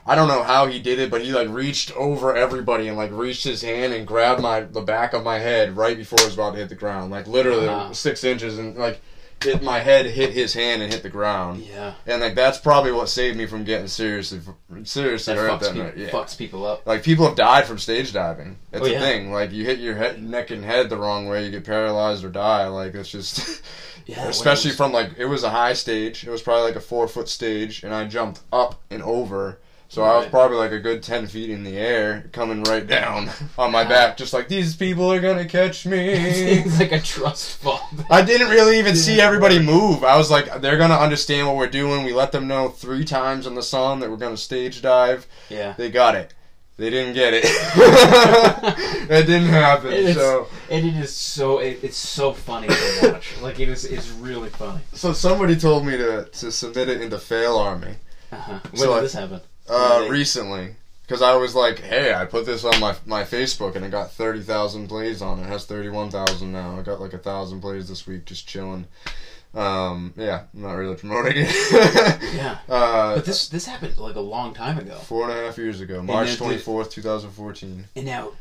[0.05, 3.11] I don't know how he did it, but he like reached over everybody and like
[3.11, 6.35] reached his hand and grabbed my the back of my head right before I was
[6.35, 7.91] about to hit the ground, like literally Wow.
[7.91, 9.01] six inches, and like
[9.43, 11.93] hit my head hit his hand and hit the ground, Yeah.
[12.07, 14.39] and like that's probably what saved me from getting seriously
[14.83, 15.97] seriously That hurt fucks, that night.
[15.97, 16.09] Yeah.
[16.09, 16.85] fucks people up.
[16.87, 18.57] Like people have died from stage diving.
[18.71, 18.99] It's Oh, a yeah.
[18.99, 19.31] thing.
[19.31, 22.29] Like you hit your head, neck and head the wrong way, you get paralyzed or
[22.29, 22.67] die.
[22.67, 23.61] Like it's just,
[24.05, 26.25] Yeah, especially was- from like it was a high stage.
[26.25, 29.59] It was probably like a four foot stage, and I jumped up and over.
[29.87, 33.29] So I was probably like a good ten feet in the air, coming right down
[33.57, 36.09] on my back, just like these people are gonna catch me.
[36.09, 37.79] it's like a trust fall.
[38.09, 40.03] I didn't really even see everybody move.
[40.03, 42.03] I was like, they're gonna understand what we're doing.
[42.03, 45.27] We let them know three times in the song that we're gonna stage dive.
[45.49, 45.73] Yeah.
[45.77, 46.33] They got it.
[46.77, 47.45] They didn't get it.
[49.09, 49.93] it didn't happen.
[49.93, 53.39] It is- so, And it is so it, it's so funny to watch.
[53.41, 54.81] like it is it's really funny.
[54.93, 57.95] so somebody told me to, to submit it into Fail Army
[58.31, 58.59] Uh-huh.
[58.71, 59.41] When So did I- this happen?
[59.69, 63.85] Uh, recently because I was like, hey, I put this on my my Facebook and
[63.85, 65.43] it got thirty thousand plays on it.
[65.43, 66.77] It has thirty one thousand now.
[66.77, 68.85] I got like a thousand plays this week, just chilling.
[69.53, 72.21] Um, yeah, I'm not really promoting it.
[72.35, 72.57] Yeah.
[72.69, 74.95] uh, But this this happened like a long time ago.
[74.95, 77.85] four and a half years ago, March twenty fourth, two thousand fourteen.
[77.95, 78.31] And now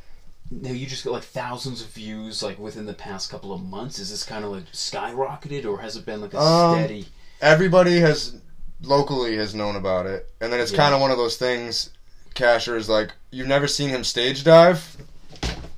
[0.51, 3.99] now you just got like thousands of views like within the past couple of months.
[3.99, 7.07] Is this kind of like skyrocketed or has it been like a Um, steady
[7.41, 8.37] everybody has
[8.85, 10.79] locally has known about it, and then it's Yeah.
[10.79, 11.91] kind of one of those things.
[12.35, 14.97] Casher is like, you've never seen him stage dive.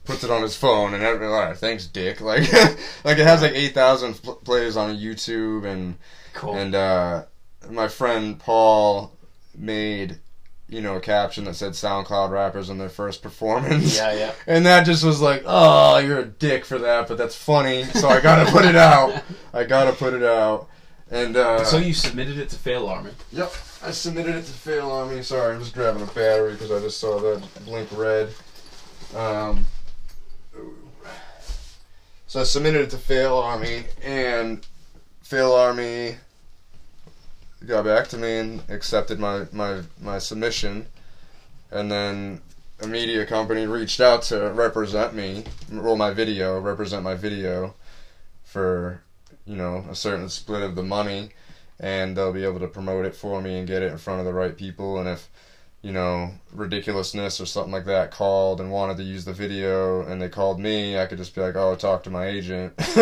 [0.05, 2.21] Puts it on his phone, and everybody like, thanks, Dick.
[2.27, 2.51] Like,
[3.05, 5.97] like it has like eight thousand pl- plays on YouTube, and
[6.33, 6.55] cool?
[6.55, 7.25] and uh,
[7.71, 9.12] my friend Paul
[9.57, 10.21] made,
[10.69, 13.97] you know, a caption that said SoundCloud rappers in their first performance.
[13.97, 14.33] yeah, yeah.
[14.47, 18.09] And that just was like, oh, you're a dick for that, but that's funny, so
[18.09, 19.23] I gotta put it out.
[19.53, 20.69] I gotta put it out.
[21.11, 23.11] And uh, So you submitted it to Fail Army.
[23.33, 23.53] Yep,
[23.85, 25.23] I submitted it to Fail Army.
[25.23, 28.31] Sorry, I'm just grabbing a battery because I just saw that blink red.
[29.14, 29.66] Um,
[32.27, 34.66] so I submitted it to Fail Army, and
[35.23, 36.16] Fail Army
[37.64, 40.87] got back to me and accepted my, my, my submission.
[41.71, 42.40] And then
[42.81, 47.75] a media company reached out to represent me, roll my video, represent my video
[48.45, 49.03] for,
[49.47, 51.31] you know, a certain split of the money
[51.79, 54.27] and they'll be able to promote it for me and get it in front of
[54.27, 54.99] the right people.
[54.99, 55.29] And if
[55.83, 60.21] you know ridiculousness or something like that called and wanted to use the video, and
[60.21, 62.73] they called me, I could just be like, "Oh, talk to my agent."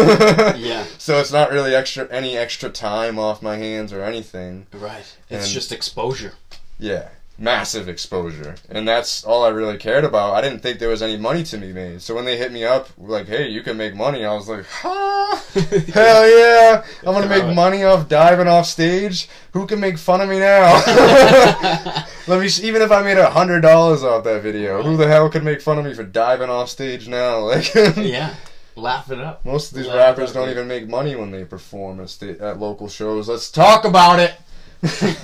[0.57, 0.85] Yeah.
[0.99, 4.67] So it's not really extra any extra time off my hands or anything.
[4.73, 5.17] Right.
[5.31, 6.35] It's And- just exposure.
[6.79, 10.35] Yeah, massive exposure, and that's all I really cared about.
[10.35, 12.01] I didn't think there was any money to be made.
[12.03, 14.65] So when they hit me up like, "Hey, you can make money," I was like,
[14.67, 15.45] "Ha!
[15.93, 16.85] Hell yeah!
[17.01, 19.29] I'm gonna make money off diving off stage.
[19.53, 20.75] Who can make fun of me now?
[22.27, 22.49] Let me.
[22.63, 25.61] Even if I made a hundred dollars off that video, who the hell could make
[25.61, 27.49] fun of me for diving off stage now?
[27.55, 28.35] Like, yeah.
[28.77, 29.45] Laugh it up.
[29.45, 32.59] most of these Laugh rappers don't even make money when they perform at, sta- at
[32.59, 33.29] local shows.
[33.29, 34.35] Let's talk about it.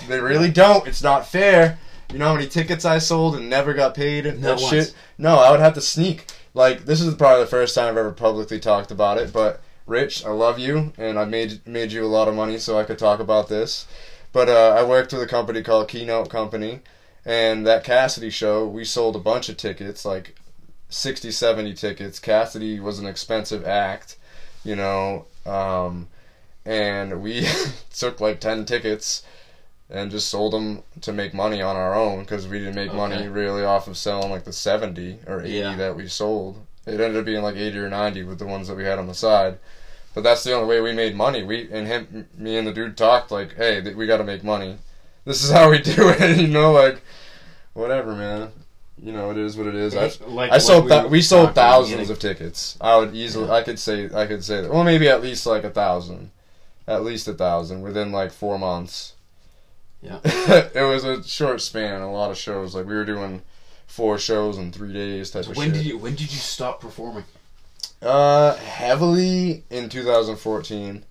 [0.08, 0.86] they really don't.
[0.86, 1.78] It's not fair.
[2.12, 4.68] You know how many tickets I sold and never got paid Not that once.
[4.68, 4.94] shit?
[5.16, 6.26] No, I would have to sneak.
[6.54, 10.24] Like this is probably the first time I've ever publicly talked about it, but Rich,
[10.24, 12.98] I love you and I made made you a lot of money so I could
[12.98, 13.86] talk about this.
[14.32, 16.80] But uh, I worked with a company called Keynote Company
[17.24, 20.34] and that Cassidy show, we sold a bunch of tickets, like
[20.88, 22.18] 60, 70 tickets.
[22.18, 24.16] Cassidy was an expensive act,
[24.64, 26.08] you know, um,
[26.64, 27.46] and we
[27.94, 29.22] took like 10 tickets
[29.90, 33.26] and just sold them to make money on our own because we didn't make money
[33.29, 35.76] really off of selling like the 70 or 80 Yeah.
[35.76, 36.64] that we sold.
[36.87, 39.07] It ended up being like 80 or 90 with the ones that we had on
[39.07, 39.59] the side.
[40.14, 41.42] But that's the only way we made money.
[41.44, 44.42] We and him, me and the dude talked like, "Hey, th- we got to make
[44.42, 44.76] money.
[45.24, 47.00] This is how we do it." you know, like
[47.74, 48.50] whatever, man.
[49.00, 49.94] You know, it is what it is.
[49.94, 52.76] I, Like- I sold we th- were we sold talking at the thousands of tickets.
[52.81, 54.70] I would easily, I could say, I could say that.
[54.72, 56.33] Well, maybe at least like a thousand,
[56.88, 59.14] at least a thousand within like four months.
[60.02, 60.20] Yeah.
[60.24, 62.00] it was a short span.
[62.00, 62.74] A lot of shows.
[62.74, 63.42] Like we were doing
[63.86, 65.74] four shows in three days type So of when shit.
[65.82, 67.24] did you when did you stop performing?
[68.00, 71.04] Uh, heavily in 2014.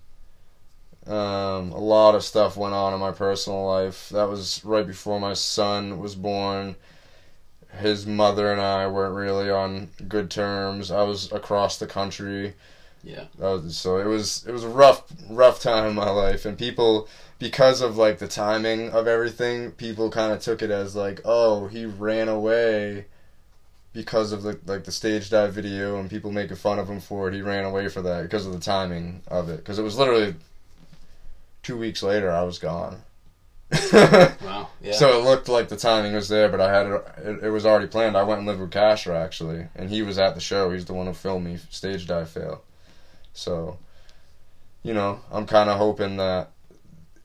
[1.06, 4.08] Um, a lot of stuff went on in my personal life.
[4.10, 6.76] That was right before my son was born.
[7.78, 10.90] His mother and I weren't really on good terms.
[10.90, 12.54] I was across the country.
[13.04, 13.24] Yeah.
[13.38, 17.08] Was, so it was it was a rough rough time in my life, and people
[17.40, 21.66] because of like the timing of everything, people kind of took it as like, oh,
[21.66, 23.06] he ran away
[23.92, 27.28] because of the like the stage dive video, and people making fun of him for
[27.28, 27.34] it.
[27.34, 30.36] He ran away for that because of the timing of it, because it was literally
[31.62, 33.02] two weeks later I was gone.
[33.92, 34.68] Wow.
[34.80, 34.92] Yeah.
[34.92, 37.44] So it looked like the timing was there, but I had it, it.
[37.44, 38.16] It was already planned.
[38.16, 40.70] I went and lived with Casher actually, and he was at the show.
[40.70, 42.62] He's the one who filmed me stage dive fail.
[43.32, 43.78] So,
[44.82, 46.50] you know, I'm kind of hoping that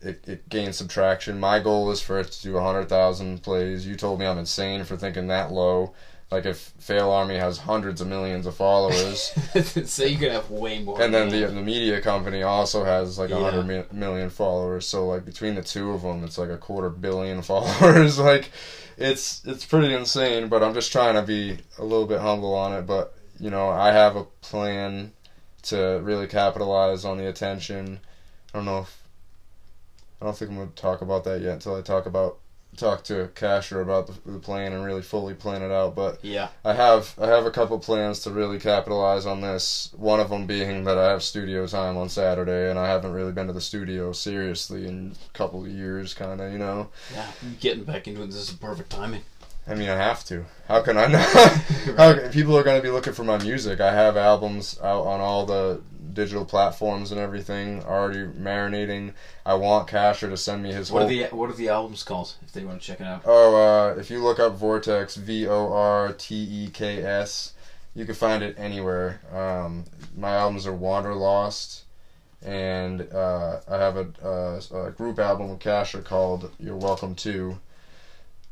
[0.06, 1.40] it, it gains some traction.
[1.40, 3.86] My goal is for it to do hundred thousand plays.
[3.88, 5.94] You told me I'm insane for thinking that low.
[6.32, 9.32] Like if Fail Army has hundreds of millions of followers,
[9.86, 11.00] so you could have way more.
[11.02, 13.52] and then the the media company also has like a Yeah.
[13.52, 14.88] hundred mi- million followers.
[14.88, 18.18] So like between the two of them, it's like a quarter billion followers.
[18.18, 18.50] like
[18.98, 20.48] it's it's pretty insane.
[20.50, 22.88] But I'm just trying to be a little bit humble on it.
[22.88, 25.14] But you know, I have a plan
[25.64, 28.00] to really capitalize on the attention.
[28.54, 29.04] I don't know if
[30.22, 32.38] I don't think I'm gonna talk about that yet until I talk about
[32.76, 35.96] talk to Casher about the, the plan and really fully plan it out.
[35.96, 36.50] But Yeah.
[36.64, 39.94] I have I have a couple plans to really capitalize on this.
[39.96, 43.32] One of them being that I have studio time on Saturday, and I haven't really
[43.32, 46.52] been to the studio seriously in a couple of years, kind of.
[46.52, 47.28] You know, Yeah.
[47.60, 48.28] Getting back into it.
[48.28, 49.22] This is perfect timing.
[49.68, 50.46] I mean, I have to.
[50.68, 51.22] How can I not?
[51.98, 53.82] How, people are going to be looking for my music.
[53.82, 55.82] I have albums out on all the
[56.16, 59.14] digital platforms and everything already marinating.
[59.46, 62.02] I want Casher to send me his What whole are the what are the albums
[62.04, 62.34] called?
[62.42, 63.22] If they want to check it out.
[63.26, 67.54] Oh, uh, if you look up Vorteks, V O R T E K S,
[67.94, 69.22] you can find it anywhere.
[69.32, 69.86] Um,
[70.18, 71.84] my albums are Wanderlost,
[72.44, 77.58] and uh, I have a, a, a group album with Casher called You're Welcome 2,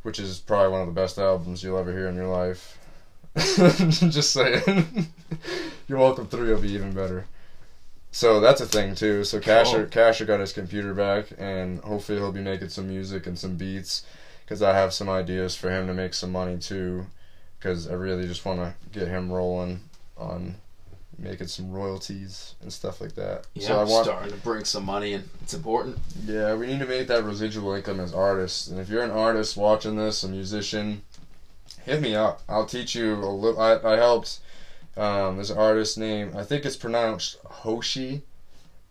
[0.03, 2.77] which is probably one of the best albums you'll ever hear in your life.
[3.35, 5.07] Just saying.
[5.87, 7.25] You're Welcome 3 will be even better.
[8.13, 9.23] So that's a thing too.
[9.23, 10.25] So Casher, Casher oh.
[10.25, 14.05] got his computer back, and hopefully he'll be making some music and some beats
[14.45, 17.07] because I have some ideas for him to make some money too.
[17.57, 19.81] Because I really just want to get him rolling
[20.15, 20.55] on
[21.17, 23.47] making some royalties and stuff like that.
[23.55, 23.67] Yeah.
[23.67, 25.23] so I want, starting to bring some money in.
[25.41, 25.97] It's important.
[26.23, 28.67] yeah, we need to make that residual income as artists.
[28.67, 31.01] And if you're an artist watching this, a musician,
[31.83, 32.41] hit me up.
[32.47, 33.59] I'll teach you a little.
[33.59, 34.39] I, I helped.
[34.95, 36.33] Um, there's an artist name.
[36.35, 38.21] I think it's pronounced Hoshi.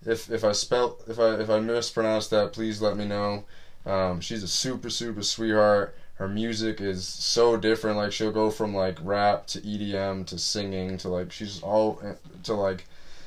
[0.04, 3.44] If if I spelt if I if I mispronounced that, please let me know.
[3.86, 5.94] Um, she's a super super sweetheart.
[6.14, 7.96] Her music is so different.
[7.96, 12.00] Like she'll go from like rap to EDM to singing to like she's all
[12.44, 12.84] to like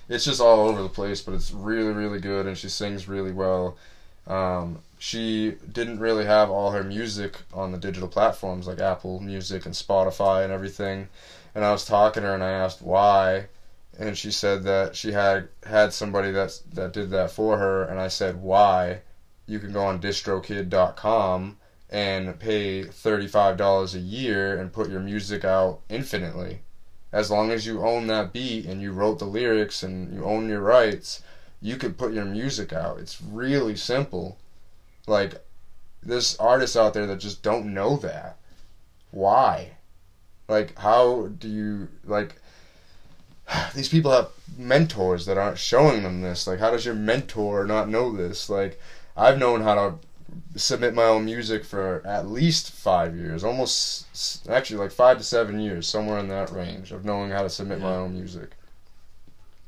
[0.10, 1.22] it's just all over the place.
[1.22, 3.78] But it's really really good, and she sings really well.
[4.28, 9.66] Um, she didn't really have all her music on the digital platforms like Apple Music
[9.66, 11.08] and Spotify and everything.
[11.56, 13.48] And I was talking to her and I asked why,
[13.98, 17.84] and she said that she had had somebody that that did that for her.
[17.86, 19.02] And I said why.
[19.48, 21.58] You can go on distrokid.com
[21.90, 26.62] and pay $35 a year and put your music out infinitely.
[27.14, 30.50] As long as you own that beat and you wrote the lyrics and you own
[30.50, 31.22] your rights,
[31.62, 33.00] you could put your music out.
[33.00, 34.38] It's really simple.
[35.08, 35.46] Like,
[36.04, 38.38] there's artists out there that just don't know that.
[39.12, 39.75] Why?
[40.48, 42.36] Like, how do you, like,
[43.76, 46.48] these people have mentors that aren't showing them this.
[46.48, 48.50] Like, how does your mentor not know this?
[48.50, 48.80] Like,
[49.18, 49.94] I've known how to
[50.60, 55.60] submit my own music for at least five years, almost actually like five to seven
[55.60, 58.52] years, somewhere in that range of knowing how to submit my own music.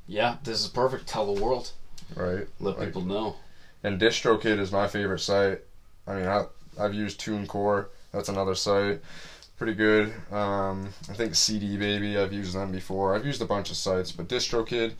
[0.08, 0.38] Yeah.
[0.44, 1.08] This is perfect.
[1.08, 1.72] Tell the world.
[2.16, 2.48] Right.
[2.60, 3.36] Let Like- people know.
[3.84, 5.62] And DistroKid is my favorite site.
[6.08, 6.46] I mean, I,
[6.80, 7.88] I've used TuneCore.
[8.12, 9.02] That's another site.
[9.58, 10.14] Pretty good.
[10.32, 12.16] Um, I think CD Baby.
[12.16, 13.16] I've used them before.
[13.16, 14.94] I've used a bunch of sites, but DistroKid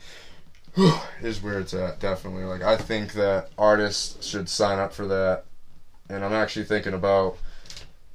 [1.22, 2.00] is where it's at.
[2.00, 2.42] Definitely.
[2.42, 5.44] Like I think that artists should sign up for that.
[6.10, 7.38] And I'm actually thinking about.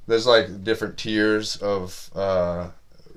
[0.06, 2.68] There's like different tiers of uh,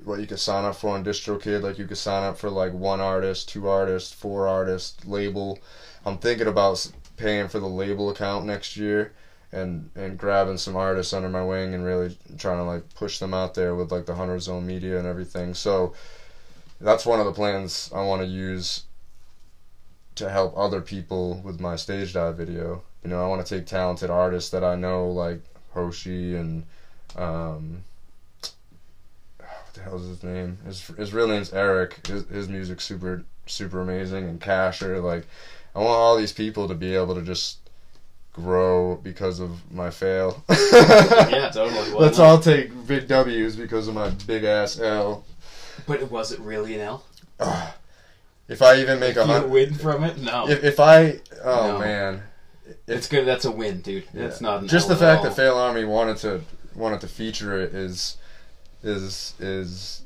[0.04, 1.60] what you could sign up for on DistroKid.
[1.60, 5.58] Like you could sign up for like one artist, two artists, four artists, label.
[6.06, 9.12] I'm thinking about paying for the label account next year
[9.52, 13.32] and and grabbing some artists under my wing and really trying to like push them
[13.32, 15.94] out there with like the hundred zone media and everything so
[16.80, 18.84] that's one of the plans i want to use
[20.14, 23.66] to help other people with my stage dive video you know i want to take
[23.66, 25.40] talented artists that i know like
[25.72, 26.64] hoshi and
[27.16, 27.82] um
[29.78, 30.58] the hell's his name?
[30.64, 32.06] His his real name's Eric.
[32.06, 35.02] His his music's super super amazing and Casher.
[35.02, 35.26] Like,
[35.74, 37.67] I want all these people to be able to just
[38.32, 40.42] grow because of my fail.
[40.50, 41.90] yeah, totally.
[41.92, 45.24] Let's all take big W's because of my big ass L.
[45.86, 47.04] But was it really an L?
[47.40, 47.68] Ugh.
[48.48, 50.16] If I even make If a you hundred, win from it?
[50.22, 50.48] No.
[50.48, 51.78] if, if I, oh No.
[51.80, 52.22] man,
[52.86, 53.26] it's good.
[53.26, 54.04] That's a win, dude.
[54.14, 56.40] That's not an just L the fact that Fail Army wanted to
[56.74, 58.16] wanted to feature it is
[58.82, 60.00] is is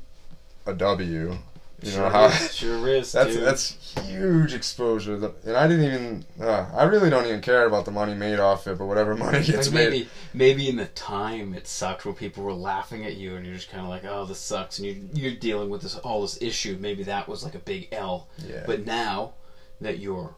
[0.65, 1.37] a W.
[1.85, 3.11] You sure know how is, sure is.
[3.11, 3.43] that's dude.
[3.43, 6.25] that's huge exposure, The- and I didn't even.
[6.41, 9.43] Uh, I really don't even care about the money made off it, but whatever money
[9.43, 9.89] gets Like made.
[9.89, 13.55] maybe maybe in the time it sucked when people were laughing at you and you're
[13.55, 16.41] just kind of like, oh, this sucks, and you you're dealing with this all this
[16.41, 16.77] issue.
[16.79, 18.27] Maybe that was like a big L.
[18.37, 18.63] Yeah.
[18.65, 19.33] But now
[19.81, 20.35] that you're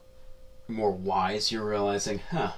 [0.67, 2.53] more wise, you're realizing, huh,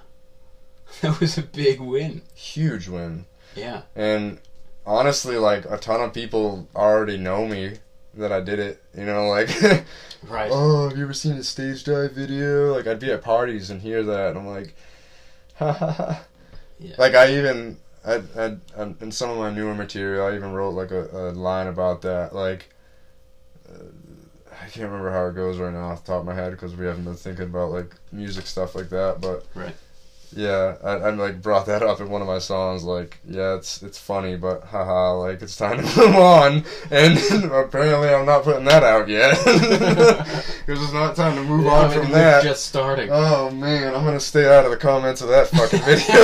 [1.01, 2.21] that was a big win.
[2.33, 3.25] huge win.
[3.55, 3.81] Yeah.
[3.95, 4.39] And
[4.85, 7.73] honestly, like a ton of people already know me
[8.17, 8.81] that I did it.
[8.97, 9.49] You know, like,
[10.27, 10.49] Right.
[10.51, 12.73] oh, have you ever seen a stage dive video?
[12.75, 14.75] Like, I'd be at parties and hear that, and I'm like,
[15.55, 16.23] ha ha ha.
[16.79, 16.95] Yeah.
[16.97, 20.71] Like, I even, I, I, I, in some of my newer material, I even wrote
[20.71, 22.35] like a, a line about that.
[22.35, 22.69] Like,
[23.69, 23.83] uh,
[24.51, 26.75] I can't remember how it goes right now off the top of my head because
[26.75, 29.45] we haven't been thinking about like music stuff like that, but.
[29.55, 29.75] Right.
[30.35, 32.83] Yeah, I, I like brought that up in one of my songs.
[32.83, 36.63] Like, yeah, it's it's funny, but haha, like it's time to move on.
[36.91, 37.17] And
[37.51, 41.89] apparently, I'm not putting that out yet because it's not time to move Yeah, on
[41.89, 42.43] maybe from that.
[42.43, 43.09] Just starting.
[43.11, 46.15] Oh man, I'm gonna stay out of the comments of that fucking video.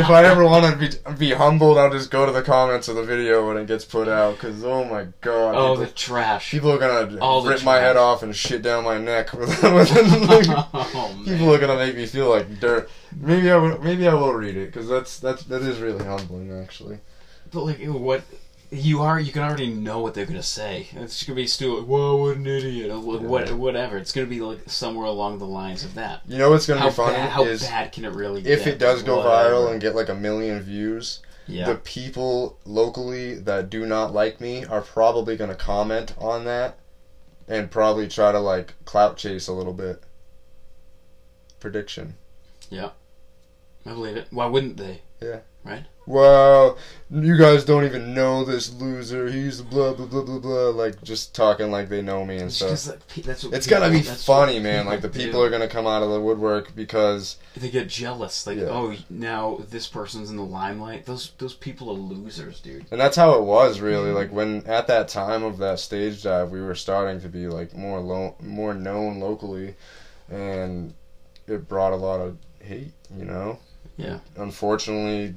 [0.00, 2.94] if I ever want to be be humbled, I'll just go to the comments of
[2.96, 4.34] the video when it gets put out.
[4.36, 6.50] Because oh my god, oh, people, the trash.
[6.52, 9.48] people are gonna all rip my head off and shit down my neck with.
[9.62, 11.24] with oh, man.
[11.24, 12.60] People are gonna make me feel like
[13.16, 13.78] Maybe I will.
[13.82, 16.98] Maybe I will read it because that's that's that is really humbling, actually.
[17.50, 18.22] But like, what
[18.70, 20.88] you are, you can already know what they're gonna say.
[20.92, 21.86] It's just gonna be stupid.
[21.88, 22.90] Whoa, what an idiot!
[22.90, 23.96] Or What, whatever.
[23.96, 26.20] It's gonna be like somewhere along the lines of that.
[26.26, 27.30] You know what's gonna How be funny bad?
[27.30, 28.42] How is bad can it really?
[28.42, 28.50] Be?
[28.50, 28.74] If get?
[28.74, 29.54] it does go Whatever.
[29.54, 31.20] viral and get like a million views.
[31.46, 36.78] yeah, The people locally that do not like me are probably gonna comment on that,
[37.48, 40.02] and probably try to like clout chase a little bit.
[41.58, 42.16] Prediction.
[42.72, 42.90] I
[43.84, 44.28] believe it.
[44.30, 45.02] Why wouldn't they?
[45.22, 45.40] Yeah.
[45.64, 45.84] Right?
[46.06, 46.78] Well,
[47.10, 49.28] you guys don't even know this loser.
[49.30, 50.68] He's blah blah blah blah blah.
[50.70, 52.70] Like just talking like they know me and It's stuff.
[52.70, 54.86] just that pe- that's what It's people- gonna be funny, man.
[54.86, 55.18] Like the do.
[55.18, 58.46] people are gonna come out of the woodwork because They get jealous.
[58.46, 58.68] Like, Yeah.
[58.70, 61.04] oh, now this person's in the limelight.
[61.04, 62.86] Those those people are losers, dude.
[62.90, 64.10] And that's how it was really.
[64.12, 67.74] Like when at that time of that stage dive, we were starting to be like
[67.74, 69.74] more lo- more known locally,
[70.30, 70.94] and
[71.46, 72.92] it brought a lot of hate.
[73.16, 73.58] You know.
[73.96, 74.18] Yeah.
[74.36, 75.34] Unfortunately,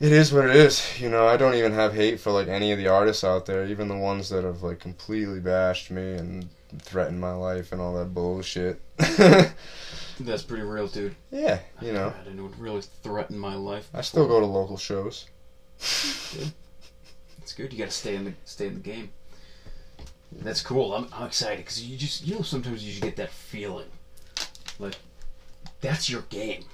[0.00, 1.00] it is what it is.
[1.00, 3.66] You know, I don't even have hate for like any of the artists out there,
[3.66, 6.48] even the ones that have like completely bashed me and
[6.80, 8.80] threatened my life and all that bullshit.
[10.20, 11.14] That's pretty real, dude.
[11.30, 12.10] yeah, you know.
[12.10, 13.88] God, and it would really threaten my life.
[13.94, 15.26] I still go to local shows.
[15.78, 17.72] It's good.
[17.72, 19.10] You got to stay in the stay in the game.
[20.32, 20.94] That's cool.
[20.94, 23.86] I'm, I'm excited because you just you know sometimes you just get that feeling,
[24.78, 24.96] like
[25.80, 26.64] that's your game.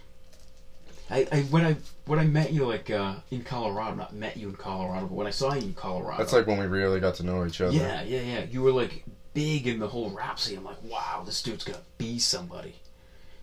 [1.11, 1.77] I, I when I
[2.07, 5.27] when I met you like uh, in Colorado, not met you in Colorado, but when
[5.27, 7.77] I saw you in Colorado, That's like when we really got to know each other.
[7.77, 8.45] yeah, yeah, yeah.
[8.51, 10.59] You were like big in the whole rap scene.
[10.59, 12.77] I'm like, wow, this dude's gonna be somebody.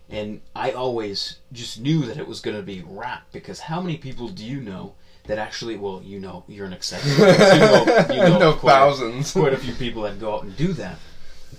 [0.10, 4.28] And I always just knew that it was gonna be rap because how many people
[4.28, 4.96] do you know
[5.28, 5.78] that actually?
[5.78, 7.12] Well, you know, you're an exception.
[7.12, 9.32] you know, you know no quite, thousands.
[9.34, 10.98] quite a few people that go out and do that.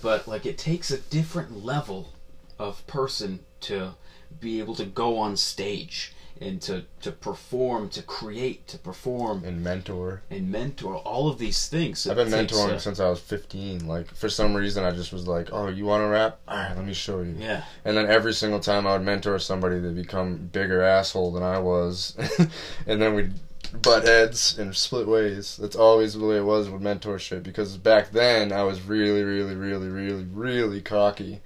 [0.01, 2.11] But like, it takes a different level
[2.59, 3.95] of person to
[4.39, 9.63] be able to go on stage and to to perform, to create, to perform and
[9.63, 10.23] mentor.
[10.29, 12.07] and mentor all of these things.
[12.07, 13.87] I've been mentoring uh, since I was 15.
[13.87, 16.39] Like for some reason, I just was like, "Oh, you want to rap?
[16.47, 19.37] All right, let me show you." Yeah, And then every single time I would mentor
[19.39, 22.15] somebody, they become bigger asshole than I was,
[22.87, 23.33] and then we'd
[23.81, 25.57] butt heads and split ways.
[25.57, 27.43] That's always the way it was with mentorship.
[27.43, 31.41] Because back then, I was really, really, really, really, really cocky.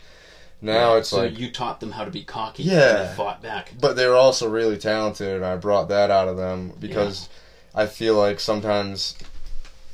[0.62, 2.64] Now it's so like you taught them how to be cocky.
[2.64, 3.02] Yeah.
[3.02, 3.74] and they fought back.
[3.80, 7.30] but they were also really talented, and I brought that out of them because
[7.76, 9.16] I feel like sometimes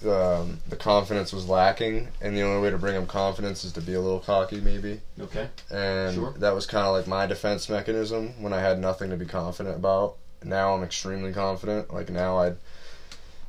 [0.06, 3.82] um, the confidence was lacking, and the only way to bring them confidence is to
[3.82, 5.02] be a little cocky, maybe.
[5.20, 5.50] Okay.
[5.70, 6.34] And Sure.
[6.40, 9.76] that was kind of like my defense mechanism when I had nothing to be confident
[9.76, 10.16] about.
[10.44, 11.94] Now I'm extremely confident.
[11.94, 12.56] Like now I'd.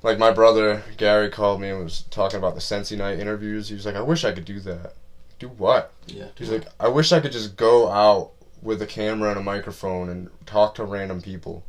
[0.02, 3.68] Like my brother Gary called me and was talking about the Sensi Night interviews.
[3.68, 4.92] He was like, "I wish I could do that."
[5.38, 5.92] Do what?
[6.06, 6.28] Yeah.
[6.36, 8.30] He's like, I wish I could just go out
[8.62, 11.64] with a camera and a microphone and talk to random people.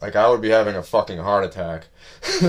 [0.00, 1.86] like I would be having a fucking heart attack.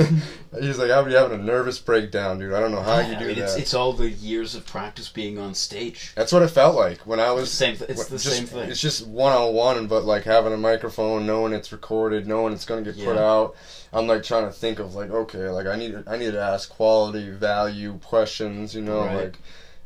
[0.59, 2.53] He's like, I would be having a nervous breakdown, dude.
[2.53, 3.43] I don't know how Yeah, you I do mean, that.
[3.45, 6.13] it's, it's all the years of practice being on stage.
[6.15, 7.77] That's what it felt like when I It's was the same.
[7.77, 8.69] Th- it's the just- same thing.
[8.69, 12.65] It's just one on one, but like having a microphone, knowing it's recorded, knowing it's
[12.65, 13.55] gonna get put out.
[13.93, 16.69] I'm like trying to think of like, okay, like I need I need to ask
[16.69, 18.75] quality, value questions.
[18.75, 19.15] You know, Right.
[19.15, 19.39] like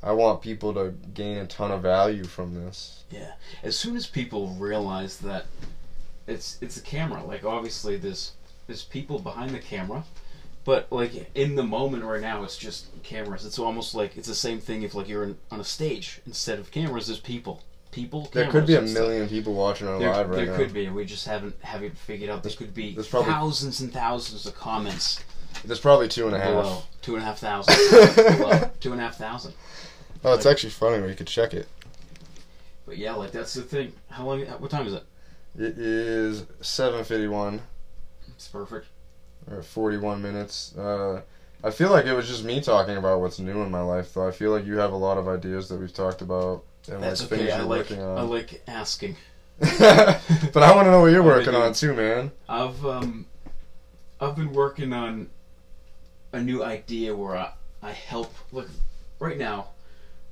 [0.03, 3.03] I want people to gain a ton of value from this.
[3.11, 3.33] Yeah.
[3.63, 5.45] As soon as people realize that
[6.27, 8.31] it's it's a camera, like obviously there's
[8.67, 10.03] there's people behind the camera,
[10.65, 13.45] but like in the moment right now it's just cameras.
[13.45, 16.57] It's almost like it's the same thing if like you're in, on a stage instead
[16.59, 17.61] of cameras there's people.
[17.91, 18.29] People.
[18.31, 20.51] There could be a million people watching our There, live right there now.
[20.55, 20.87] There could be.
[20.87, 22.41] We just haven't haven't figured out.
[22.41, 25.21] There could be there's probably- thousands and thousands of comments
[25.65, 26.63] There's probably two and a below.
[26.63, 26.87] half.
[27.01, 27.75] Two and a half thousand.
[28.37, 28.69] below.
[28.79, 29.53] Two and a half thousand.
[30.23, 30.99] Oh, it's actually funny.
[30.99, 31.67] where you could check it.
[32.85, 33.93] But yeah, like that's the thing.
[34.09, 34.41] How long?
[34.41, 35.03] What time is it?
[35.57, 37.61] It is seven fifty one.
[38.27, 38.87] It's perfect.
[39.49, 40.75] or 41 minutes.
[40.75, 41.21] Uh,
[41.63, 44.27] I feel like it was just me talking about what's new in my life, though.
[44.27, 47.21] I feel like you have a lot of ideas that we've talked about and That's
[47.21, 47.51] like things okay.
[47.51, 48.17] I you're like working on.
[48.17, 49.15] I like asking.
[49.59, 52.31] but I want to know what you're I've working on too, man.
[52.49, 53.27] I've um,
[54.19, 55.29] I've been working on
[56.33, 57.53] a new idea where I
[57.83, 58.33] I help.
[58.51, 58.69] Look,
[59.19, 59.69] right now,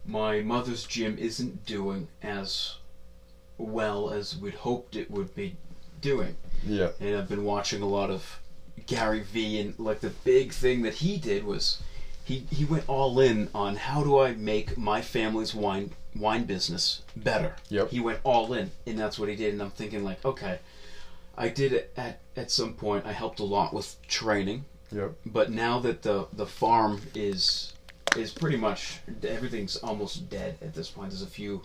[0.10, 2.76] my mother's gym isn't doing as
[3.57, 5.55] well as we'd hoped it would be
[6.01, 6.36] doing,
[6.66, 8.39] Yeah, and I've been watching a lot of
[8.88, 11.82] Gary Vee, and like the big thing that he did was.
[12.24, 17.01] He, he went all in on how do I make my family's wine wine business
[17.16, 17.55] better.
[17.70, 17.89] Yep.
[17.89, 19.53] He went all in, and that's what he did.
[19.53, 20.60] And I'm thinking like, okay,
[21.36, 23.07] I did it at at some point.
[23.07, 25.14] I helped a lot with training, yep.
[25.26, 27.74] but now that the the farm is
[28.18, 31.10] is pretty much everything's almost dead at this point.
[31.12, 31.62] There's a few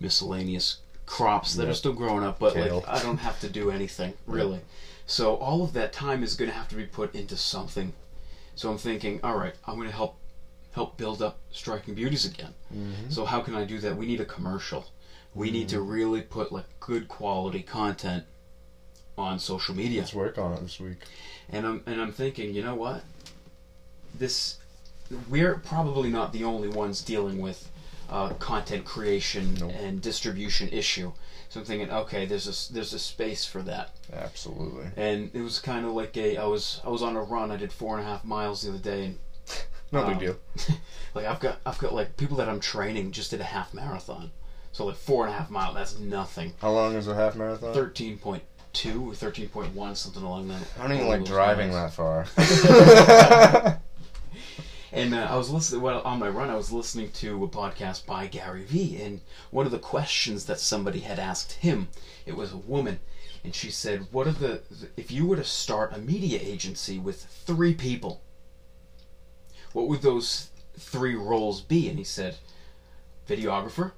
[0.00, 1.70] miscellaneous crops that Yeah.
[1.70, 2.76] are still growing up, but Kale.
[2.76, 4.60] like I don't have to do anything really.
[5.06, 7.94] So all of that time is going to have to be put into something.
[8.54, 10.16] So I'm thinking, all right, I'm going to help
[10.72, 12.54] help build up Striking Beauties again.
[12.72, 13.10] Mm-hmm.
[13.10, 13.96] So how can I do that?
[13.96, 14.86] We need a commercial.
[15.34, 18.24] We need to really put like good quality content
[19.16, 20.00] on social media.
[20.02, 20.98] Let's work on it this week.
[21.50, 23.02] And I'm and I'm thinking, you know what?
[24.14, 24.58] This
[25.28, 27.70] we're probably not the only ones dealing with
[28.10, 29.72] uh, content creation Nope.
[29.80, 31.12] and distribution issue.
[31.50, 33.90] So I'm thinking, okay, there's a there's a space for that.
[34.12, 34.86] Absolutely.
[34.96, 37.50] And it was kind of like a I was I was on a run.
[37.50, 39.18] I did four and a half miles the other day, and
[39.92, 40.36] No Um, big deal.
[41.14, 44.30] like I've got I've got like people that I'm training just did a half marathon.
[44.72, 46.52] So like four and a half mile, that's nothing.
[46.60, 47.72] How long is a half marathon?
[47.72, 48.42] Thirteen point
[48.74, 50.60] two or thirteen point one, something along that.
[50.78, 51.96] I don't even like driving lines.
[51.96, 53.78] that far.
[54.92, 56.48] And uh, I was listening well, on my run.
[56.48, 59.20] I was listening to a podcast by Gary Vee, and
[59.50, 61.88] one of the questions that somebody had asked him,
[62.24, 63.00] it was a woman,
[63.44, 64.62] and she said, "What are the
[64.96, 68.22] if you were to start a media agency with three people,
[69.72, 72.36] what would those three roles be?" And he said,
[73.28, 73.92] "Videographer,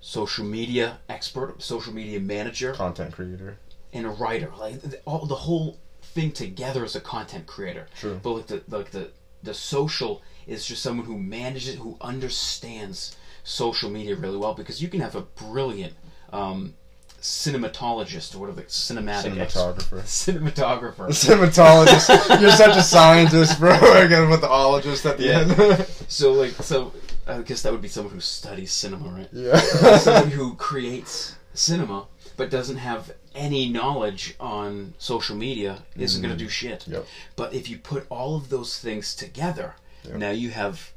[0.00, 3.58] social media expert, social media manager, Content creator.
[3.92, 4.52] and a writer.
[4.56, 7.88] Like all the whole thing together as a content creator.
[7.98, 8.20] True.
[8.22, 9.10] But like the like the
[9.42, 14.82] the social is just someone who manages it, who understands social media really well because
[14.82, 15.94] you can have a brilliant
[16.32, 16.74] um,
[17.20, 20.02] cinematologist or whatever cinematic ex- Cinematographer.
[20.02, 21.08] cinematographer.
[21.08, 22.40] Cinematologist.
[22.40, 23.72] You're such a scientist, bro.
[23.74, 25.40] I gotta put the ologist at the Yeah.
[25.40, 25.86] end.
[26.08, 26.92] so like so
[27.26, 29.28] I guess that would be someone who studies cinema, right?
[29.32, 29.58] yeah.
[29.98, 36.36] someone who creates cinema but doesn't have any knowledge on social media isn't going to
[36.36, 36.46] mm-hmm.
[36.46, 36.86] do shit.
[36.88, 37.06] Yep.
[37.36, 39.74] But if you put all of those things together,
[40.04, 40.16] Yep.
[40.16, 40.92] now you have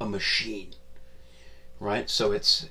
[0.00, 0.74] a machine,
[1.80, 2.10] right?
[2.10, 2.68] So it's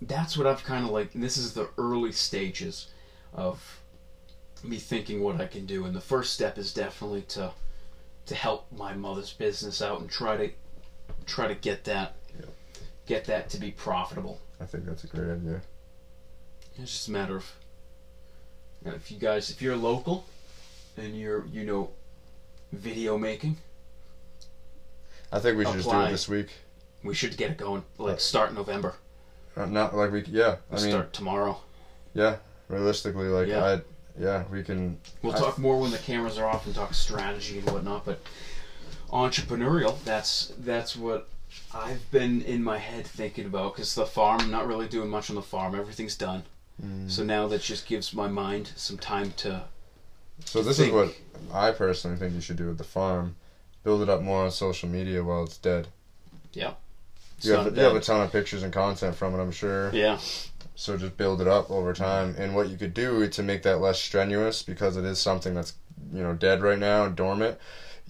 [0.00, 1.12] that's what I've kind of like.
[1.12, 2.88] This is the early stages
[3.32, 3.80] of
[4.64, 7.52] me thinking what I can do, and the first step is definitely to
[8.26, 10.50] to help my mother's business out and try to
[11.26, 12.48] try to get that Yep.
[13.06, 14.40] get that to be profitable.
[14.60, 15.60] I think that's a great idea.
[16.78, 17.52] It's just a matter of
[18.90, 20.24] know, if you guys, if you're local
[20.96, 21.90] and you're, you know,
[22.72, 23.56] video making,
[25.32, 26.08] I think we should just do Apply.
[26.08, 26.48] it this week.
[27.02, 27.84] we should get it going.
[27.98, 28.94] Like start November.
[29.56, 30.22] Uh, not like we.
[30.24, 30.56] Yeah.
[30.70, 31.58] I mean, start tomorrow.
[32.14, 32.36] yeah.
[32.68, 33.64] Realistically, like Yeah.
[33.64, 33.80] I.
[34.18, 34.98] Yeah, we can.
[35.22, 38.04] We'll I- talk more when the cameras are off and talk strategy and whatnot.
[38.04, 38.20] But
[39.10, 41.28] entrepreneurial, that's that's what
[41.74, 43.74] I've been in my head thinking about.
[43.74, 45.74] Because the farm, I'm not really doing much on the farm.
[45.74, 46.42] Everything's done.
[46.80, 47.10] Mm.
[47.10, 49.64] So now that just gives my mind some time to.
[50.44, 50.88] So this think.
[50.88, 51.14] is what
[51.52, 53.36] I personally think you should do with the farm.
[53.84, 55.88] Build it up more on social media while it's dead.
[57.42, 59.90] You have, you have a ton of pictures and content from it, I'm sure.
[59.92, 60.18] Yeah.
[60.76, 62.36] so just build it up over time.
[62.38, 65.74] And what you could do to make that less strenuous, because it is something that's
[66.12, 67.58] you know dead right now, and dormant.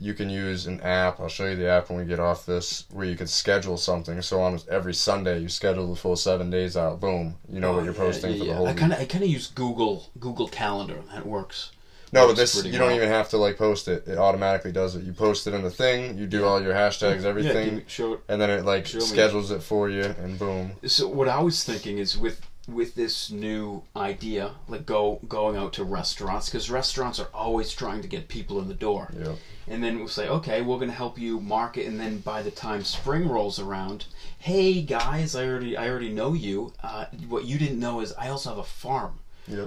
[0.02, 1.20] You can use an app.
[1.20, 4.20] I'll show you the app when we get off this, where you could schedule something.
[4.22, 7.00] So on every Sunday, you schedule the full seven days out.
[7.00, 8.56] Boom, you know Oh, what you're oh, yeah, posting yeah, for the yeah.
[8.56, 10.98] whole I kind of I kind of use Google Google Calendar.
[11.14, 11.70] That works.
[12.14, 14.06] No, but this you don't even have to like post it.
[14.06, 15.04] It automatically does it.
[15.04, 16.18] You post it in the thing.
[16.18, 18.20] You do all your hashtags, everything, give me- show it.
[18.28, 19.04] and then it like Show me.
[19.04, 20.72] schedules it for you, and boom.
[20.86, 25.72] So what I was thinking is with with this new idea, like go going out
[25.74, 29.12] to restaurants, because restaurants are always trying to get people in the door.
[29.18, 29.36] Yep.
[29.68, 32.84] And then we'll say, okay, we're gonna help you market, and then by the time
[32.84, 34.06] spring rolls around,
[34.38, 36.72] hey guys, I already I already know you.
[36.82, 39.18] Uh, what you didn't know is I also have a farm.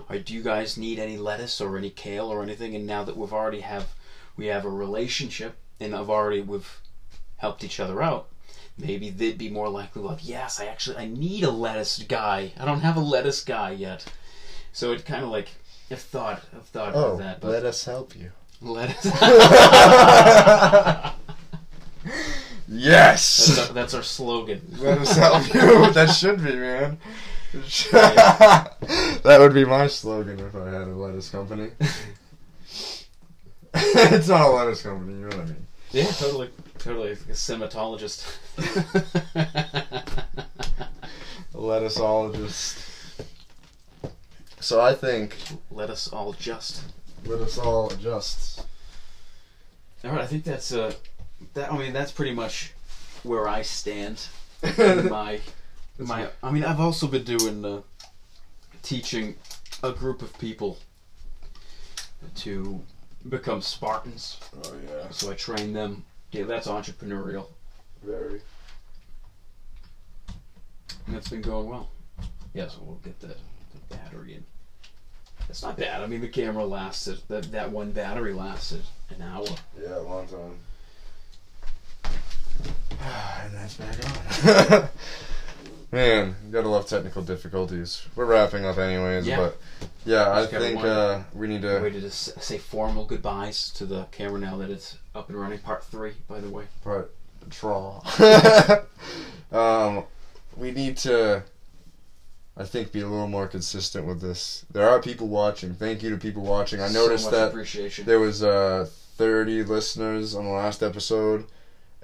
[0.09, 2.75] Or do you guys need any lettuce or any kale or anything?
[2.75, 3.93] And now that we've already have
[4.37, 6.79] we have a relationship, and I've already we've
[7.37, 8.29] helped each other out.
[8.77, 10.21] Maybe they'd be more likely to love.
[10.21, 12.51] yes, I actually I need a lettuce guy.
[12.59, 14.05] I don't have a lettuce guy yet.
[14.73, 15.49] So it kind of like
[15.89, 18.31] I've thought I've thought Oh, about that, but us help you.
[18.61, 19.05] lettuce.
[22.67, 23.45] Yes.
[23.47, 24.61] That's our, that's our slogan.
[24.79, 25.61] Let us help you.
[25.93, 26.97] That should be, man.
[27.53, 31.69] that would be my slogan if I had a lettuce company.
[33.73, 35.67] it's not a lettuce company, you know what I mean.
[35.91, 36.49] Yeah, totally,
[36.85, 37.09] totally.
[37.09, 38.37] Like a semitologist.
[41.53, 42.83] A lettuceologist.
[44.59, 45.35] So I think
[45.71, 46.83] Let us all just.
[47.25, 48.65] let us all adjust.
[50.03, 50.93] All right, I think that's uh,
[51.55, 51.71] that.
[51.71, 52.73] I mean, that's pretty much
[53.23, 54.27] where I stand.
[54.77, 55.39] my,
[55.97, 56.27] my.
[56.43, 57.81] I mean, I've also been doing uh,
[58.83, 59.35] teaching
[59.81, 60.77] a group of people
[62.35, 62.81] to
[63.27, 64.39] become Spartans.
[64.63, 66.05] Oh yeah, So I train them.
[66.35, 67.47] Yeah, that's entrepreneurial.
[68.03, 68.41] very.
[71.07, 71.89] And that's been going well.
[72.53, 74.43] Yeah, so we'll get the, the battery in.
[75.47, 76.01] It's not bad.
[76.01, 77.21] I mean, the camera lasted.
[77.29, 78.81] That that one battery lasted
[79.11, 79.45] an hour.
[79.81, 80.57] Yeah, a long time.
[83.43, 84.89] and that's back on.
[85.95, 88.05] Man, you gotta love technical difficulties.
[88.17, 89.37] We're wrapping up anyways, Yeah.
[89.37, 89.57] but
[90.03, 94.03] yeah, I think uh, we need to Way to just say formal goodbyes to the
[94.11, 95.59] camera now that it's up and running.
[95.59, 96.65] Part three, by the way.
[96.83, 97.13] Part
[97.47, 98.01] draw.
[99.53, 100.03] um,
[100.57, 101.43] we need to,
[102.57, 104.65] I think, be a little more consistent with this.
[104.69, 105.75] There are people watching.
[105.75, 106.81] Thank you to people watching.
[106.81, 107.53] I So noticed much
[107.95, 111.45] that there was uh, 30 listeners on the last episode,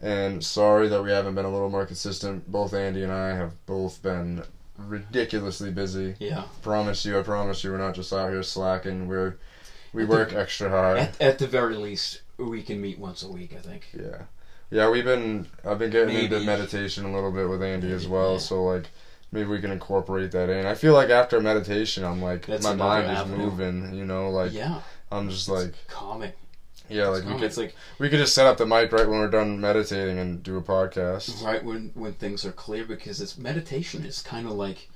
[0.02, 2.52] and sorry that we haven't been a little more consistent.
[2.52, 4.44] Both Andy and I have both been
[4.78, 6.16] ridiculously busy.
[6.20, 6.44] Yeah.
[6.62, 9.08] Promise you, I promise you, we're not just out here slacking.
[9.08, 9.38] We're
[9.94, 10.98] we At the- work extra hard.
[10.98, 13.54] At, at the very least, we can meet once a week.
[13.56, 13.88] I think.
[13.98, 14.24] Yeah.
[14.70, 18.34] Yeah, we've been I've been getting into meditation a little bit with Andy as well,
[18.34, 18.38] yeah.
[18.40, 18.86] so like
[19.34, 20.66] maybe we can incorporate that in.
[20.66, 23.38] I feel like after meditation I'm like That's my mind is avenue.
[23.38, 24.80] moving, you know, like yeah.
[25.12, 26.32] I'm just like Calming.
[26.92, 29.20] Yeah, like we could It's like we could just set up the mic right when
[29.20, 31.44] we're done meditating and do a podcast.
[31.44, 34.90] right when when things are clear because it's meditation is kind of like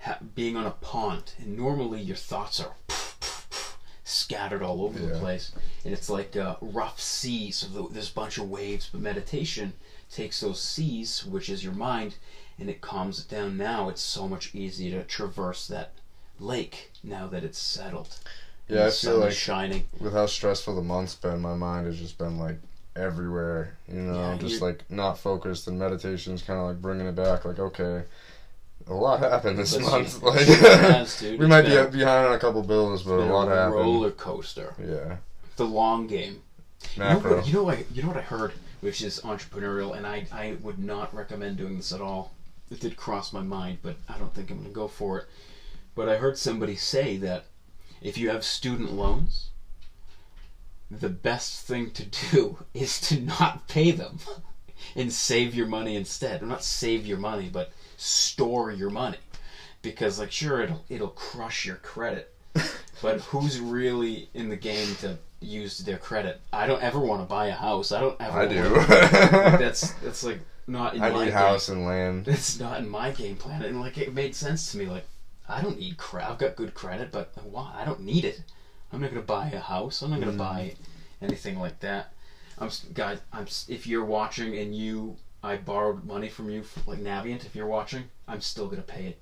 [0.00, 2.74] ha- being on a pond and normally your thoughts are
[4.04, 5.52] scattered all over the place.
[5.84, 9.72] And it's like uh, rough seas so th- there's a bunch of waves but meditation
[10.12, 12.16] takes those seas which is your mind
[12.58, 13.56] and it calms it down.
[13.56, 15.92] Now it's so much easier to traverse that
[16.38, 18.18] lake now that it's settled
[18.68, 21.86] Yeah, I sun feel is like shining with how stressful the month's been, my mind
[21.86, 22.56] has just been like
[22.96, 27.06] everywhere, you know, Yeah, just you're- like not focused and meditation's kind of like bringing
[27.06, 28.04] it back like okay,
[28.86, 30.08] a lot happened this Let's month.
[30.10, 30.24] see.
[30.26, 31.38] Like has, dude.
[31.40, 33.74] we It's might be behind on a couple bills, but a lot happened.
[33.74, 35.16] roller coaster Yeah,
[35.56, 36.40] the long game
[36.96, 37.90] You know, what, you know what?
[37.92, 41.76] You know what I heard, which is entrepreneurial, and I I would not recommend doing
[41.76, 42.32] this at all.
[42.70, 45.26] It did cross my mind, but I don't think I'm going to go for it.
[45.94, 47.44] But I heard somebody say that
[48.02, 49.50] if you have student loans,
[50.90, 54.18] the best thing to do is to not pay them
[54.96, 56.42] and save your money instead.
[56.42, 59.18] Or not save your money, but store your money.
[59.82, 62.32] Because like sure it'll it'll crush your credit.
[63.02, 66.40] But who's really in the game to use their credit?
[66.54, 67.92] I don't ever want to buy a house.
[67.92, 68.62] I don't ever I do.
[68.62, 68.88] like,
[69.60, 71.34] that's that's like not in I my need game.
[71.34, 72.28] house and land.
[72.28, 73.62] It's not in my game plan.
[73.62, 74.86] And like it made sense to me.
[74.86, 75.04] Like
[75.48, 76.30] I don't need credit.
[76.30, 77.74] I've got good credit, but why?
[77.78, 78.42] I don't need it.
[78.92, 80.02] I'm not gonna buy a house.
[80.02, 80.38] I'm not gonna Mm.
[80.38, 80.74] buy
[81.20, 82.12] anything like that.
[82.58, 83.18] I'm guys.
[83.32, 87.44] I'm if you're watching and you I borrowed money from you for, like Navient.
[87.44, 89.20] If you're watching, I'm still gonna pay it.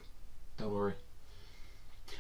[0.59, 0.95] Don't worry.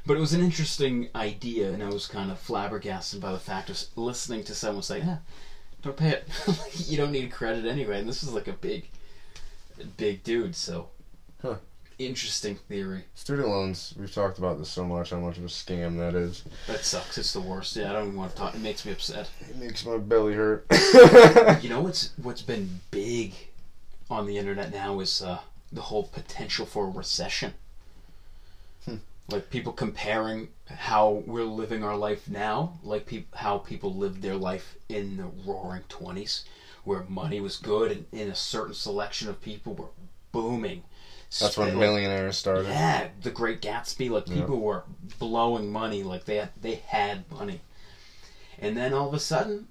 [0.06, 3.68] But it was an interesting idea, and I was kind of flabbergasted by the fact
[3.70, 5.18] of listening to someone say, "Yeah,
[5.82, 6.28] don't pay it.
[6.88, 8.88] you don't need credit anyway." And this is like a big,
[9.96, 10.56] big dude.
[10.56, 10.88] So,
[11.42, 11.56] Huh.
[11.98, 13.04] Interesting theory.
[13.14, 13.94] Student loans.
[13.98, 15.10] We've talked about this so much.
[15.10, 16.44] How much of a scam that is.
[16.66, 17.18] That sucks.
[17.18, 17.76] It's the worst.
[17.76, 18.54] Yeah, I don't even want to talk.
[18.54, 19.30] It makes me upset.
[19.40, 20.66] It makes my belly hurt.
[21.62, 23.34] You know what's what's been big
[24.10, 25.38] on the internet now is uh,
[25.72, 27.54] the whole potential for a recession.
[28.84, 28.96] Hmm.
[29.30, 34.36] Like people comparing how we're living our life now, like peop- how people lived their
[34.36, 36.44] life in the Roaring Twenties,
[36.84, 39.88] where money was good and, in a certain selection of people were
[40.32, 40.82] booming.
[41.40, 42.66] That's when millionaires started.
[42.66, 44.10] yeah, the Great Gatsby.
[44.10, 44.34] Like Yeah.
[44.34, 44.84] people were
[45.18, 47.60] blowing money, like they had, they had money,
[48.58, 49.68] and then all of a sudden,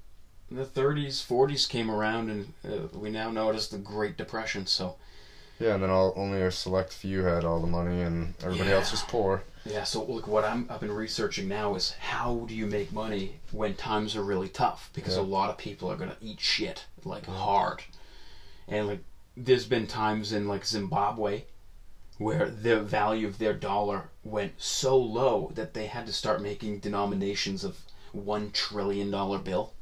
[0.50, 4.66] the 30s, 40s came around, and uh, we now know it as the Great Depression.
[4.66, 4.96] So
[5.60, 8.78] Yeah, and then all, only a select few had all the money, and everybody Yeah.
[8.78, 9.44] else was poor.
[9.64, 13.40] yeah, so look, what I'm I've been researching now is how do you make money
[13.52, 14.90] when times are really tough?
[14.94, 15.22] Because Yeah.
[15.22, 17.84] a lot of people are gonna eat shit like hard,
[18.68, 19.04] and like
[19.38, 21.44] there's been times in like Zimbabwe
[22.22, 26.78] where the value of their dollar went so low that they had to start making
[26.78, 27.80] denominations of
[28.12, 29.74] one trillion dollar bill,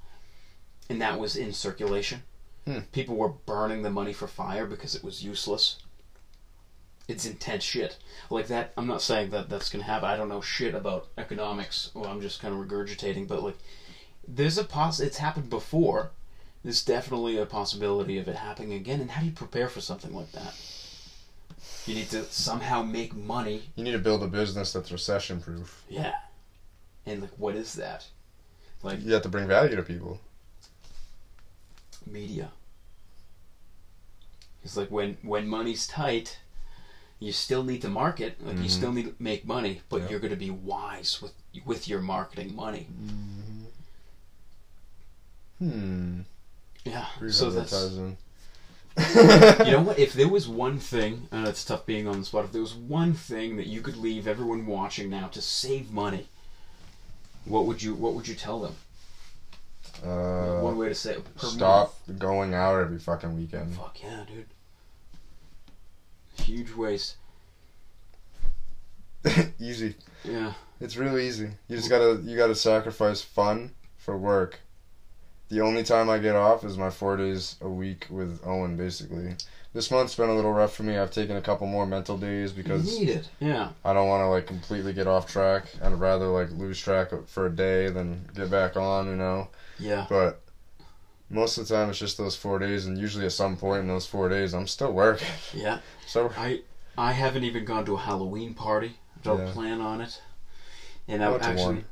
[0.90, 2.24] and that was in circulation.
[2.66, 2.80] Hmm.
[2.94, 5.80] People were burning the money for fire because it was useless.
[7.10, 7.98] It's intense shit
[8.30, 8.72] like that.
[8.78, 10.08] I'm not saying that that's gonna happen.
[10.08, 11.92] I don't know shit about economics.
[11.94, 13.58] Well, I'm just kind of regurgitating, but like,
[14.26, 15.02] there's a poss.
[15.02, 16.12] It's happened before.
[16.64, 19.02] There's definitely a possibility of it happening again.
[19.02, 20.54] And how do you prepare for something like that?
[21.86, 23.64] You need to somehow make money.
[23.76, 25.84] You need to build a business that's recession proof.
[25.90, 26.14] Yeah.
[27.06, 28.06] And like, what is that?
[28.84, 30.20] Like You have to bring value to people.
[32.06, 32.52] media.
[34.64, 36.40] It's like when when money's tight,
[37.20, 38.38] you still need to market.
[38.46, 38.70] Like you Mhm.
[38.70, 41.34] still need to make money, but you're going to be wise with
[41.66, 42.88] with your marketing money.
[45.60, 46.22] Hmm.
[46.86, 47.08] Yeah.
[47.30, 47.74] So that's.
[49.66, 50.00] you know what?
[50.00, 52.46] If there was one thing, and it's tough being on the spot.
[52.46, 56.28] If there was one thing that you could leave everyone watching now to save money,
[57.46, 58.76] what would you what would you tell them?
[60.04, 63.76] Uh, one way to say it stop going out every fucking weekend.
[63.76, 64.46] Fuck yeah, dude.
[66.46, 67.16] Huge waste.
[69.60, 69.96] easy.
[70.24, 70.54] Yeah.
[70.80, 71.50] It's really easy.
[71.68, 74.60] You just gotta you gotta sacrifice fun for work.
[75.50, 78.78] The only time I get off is my four days a week with Owen.
[78.78, 79.36] Basically,
[79.74, 80.98] this month's been a little rough for me.
[80.98, 83.30] I've taken a couple more mental days because you need it.
[83.40, 83.70] Yeah.
[83.84, 85.66] I don't want to like completely get off track.
[85.82, 89.08] I'd rather like lose track for a day than get back on.
[89.08, 89.48] You know.
[89.80, 90.06] Yeah.
[90.08, 90.42] But
[91.32, 93.88] most of the time, it's just those four days, and usually at some point in
[93.88, 95.28] those four days, I'm still working.
[95.54, 95.80] Yeah.
[96.08, 96.62] So I
[96.98, 98.98] I haven't even gone to a Halloween party.
[99.24, 99.52] Don't Yeah.
[99.54, 100.22] plan on it.
[101.08, 101.86] And I I went to actually one.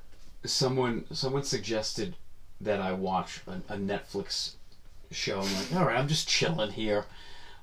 [0.45, 2.16] someone someone suggested
[2.62, 4.53] that I watch a, a Netflix
[5.12, 5.39] show.
[5.41, 7.05] I'm like, all right, I'm just chilling here.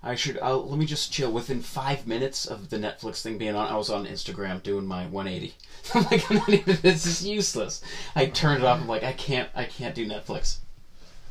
[0.02, 0.38] I should.
[0.40, 1.32] I'll, let me just chill.
[1.32, 5.06] Within five minutes of the Netflix thing being on, I was on Instagram doing my
[5.06, 5.54] 180.
[5.94, 6.78] I'm like, I'm not even.
[6.82, 7.82] This is useless.
[8.14, 8.80] I turned it off.
[8.80, 9.48] I'm like, I can't.
[9.54, 10.58] I can't do Netflix.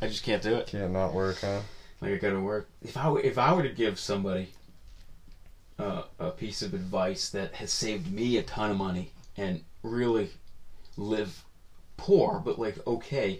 [0.01, 0.67] I just can't do it.
[0.67, 1.61] can't not work, huh?
[2.01, 2.67] Like I gotta work.
[2.81, 4.49] If I were, if I were to give somebody
[5.77, 10.29] uh, a piece of advice that has saved me a ton of money and really
[10.97, 11.43] live
[11.95, 13.39] poor but like okay,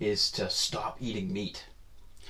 [0.00, 1.64] is to stop eating meat.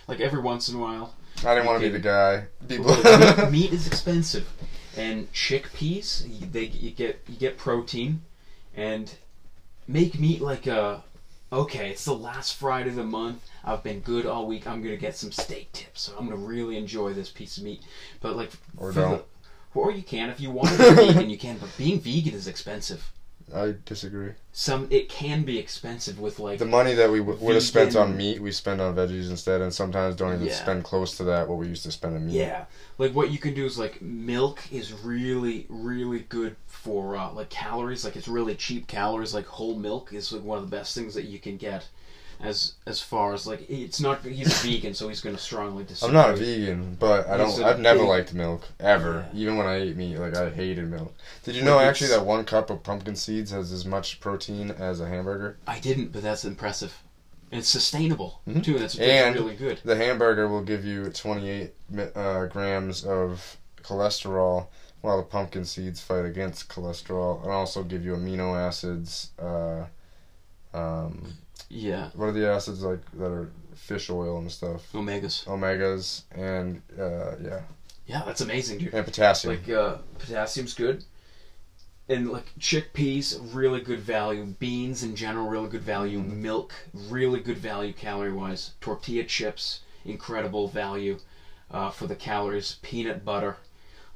[0.07, 1.15] Like every once in a while,
[1.45, 2.47] I didn't want to be the guy.
[2.67, 3.51] People.
[3.51, 4.49] Meat, is expensive,
[4.97, 8.23] and chickpeas they you get you get protein,
[8.75, 9.13] and
[9.87, 11.03] make meat like a
[11.53, 11.91] okay.
[11.91, 13.49] It's the last Friday of the month.
[13.65, 14.67] I've been good all week.
[14.67, 17.83] I'm gonna get some steak tips, so I'm gonna really enjoy this piece of meat.
[18.21, 19.25] But like, Or don't.
[19.75, 21.59] or you can if you want to be vegan, you can.
[21.59, 23.13] But being vegan is expensive.
[23.55, 24.33] I disagree.
[24.53, 27.97] Some it can be expensive with like The money that we w- would have spent
[27.97, 30.55] on meat, we spend on veggies instead, and sometimes don't even Yeah.
[30.55, 32.35] spend close to that what we used to spend on meat.
[32.37, 32.65] Yeah,
[32.99, 37.51] like what you can do is like milk is really really good for uh, like
[37.51, 38.05] calories.
[38.05, 39.33] Like it's really cheap calories.
[39.33, 41.89] Like whole milk is like one of the best things that you can get.
[42.41, 46.09] As as far as like it's not he's a vegan, so he's gonna strongly disagree.
[46.09, 47.61] I'm not a vegan, but I don't.
[47.65, 49.27] I've never big- liked milk ever.
[49.33, 49.41] Yeah.
[49.41, 51.13] Even when I ate meat, like I hated milk.
[51.43, 54.71] Did you Well, know actually that one cup of pumpkin seeds has as much protein
[54.71, 55.57] as a hamburger?
[55.67, 57.03] I didn't, but that's impressive.
[57.51, 58.63] And it's sustainable Mhm.
[58.63, 58.79] too.
[58.79, 59.81] That's, that's And- really good.
[59.85, 61.75] The hamburger will give you 28
[62.15, 64.67] uh, grams of cholesterol,
[65.01, 69.31] while the pumpkin seeds fight against cholesterol, and also give you amino acids.
[69.39, 69.87] Uh,
[70.75, 71.33] um,
[71.69, 74.91] Yeah, what are the acids like that are fish oil and stuff?
[74.93, 75.45] omegas.
[75.45, 77.61] Omegas and uh, yeah,
[78.07, 78.95] Yeah, that's amazing, dude.
[78.95, 79.55] and potassium.
[79.55, 81.05] Like uh, potassium's good,
[82.09, 84.45] and like chickpeas, really good value.
[84.59, 86.19] Beans in general, really good value.
[86.21, 86.43] Mm-hmm.
[86.43, 88.73] Milk, really good value calorie wise.
[88.81, 91.19] Tortilla chips, incredible value
[91.71, 92.79] uh, for the calories.
[92.81, 93.59] Peanut butter,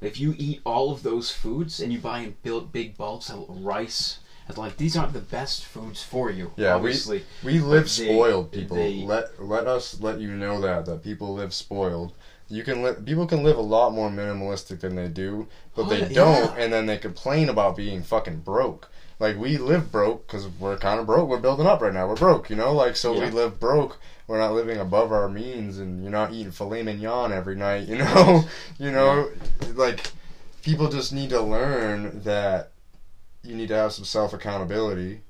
[0.01, 2.35] If you eat all of those foods and you buy in
[2.71, 4.17] big bulks of rice,
[4.57, 6.51] like these aren't the best foods for you.
[6.57, 7.23] Yeah, we- obviously.
[7.43, 8.77] We live They- spoiled, people.
[8.77, 12.13] they- let let us let you know that that people live spoiled.
[12.49, 13.05] You can live.
[13.05, 16.09] People can live a lot more minimalistic than they do, but Oh, they yeah.
[16.09, 18.89] don't, and then they complain about being fucking broke.
[19.19, 21.29] Like we live broke because we're kind of broke.
[21.29, 22.07] We're building up right now.
[22.07, 22.73] We're broke, you know.
[22.73, 23.25] Like so, Yeah.
[23.25, 23.97] we live broke.
[24.27, 27.87] We're not living above our means, and you're not eating filet mignon every night.
[27.87, 28.43] You know,
[28.77, 29.29] you know,
[29.75, 30.11] like
[30.61, 32.71] people just need to learn that
[33.43, 35.21] you need to have some self accountability.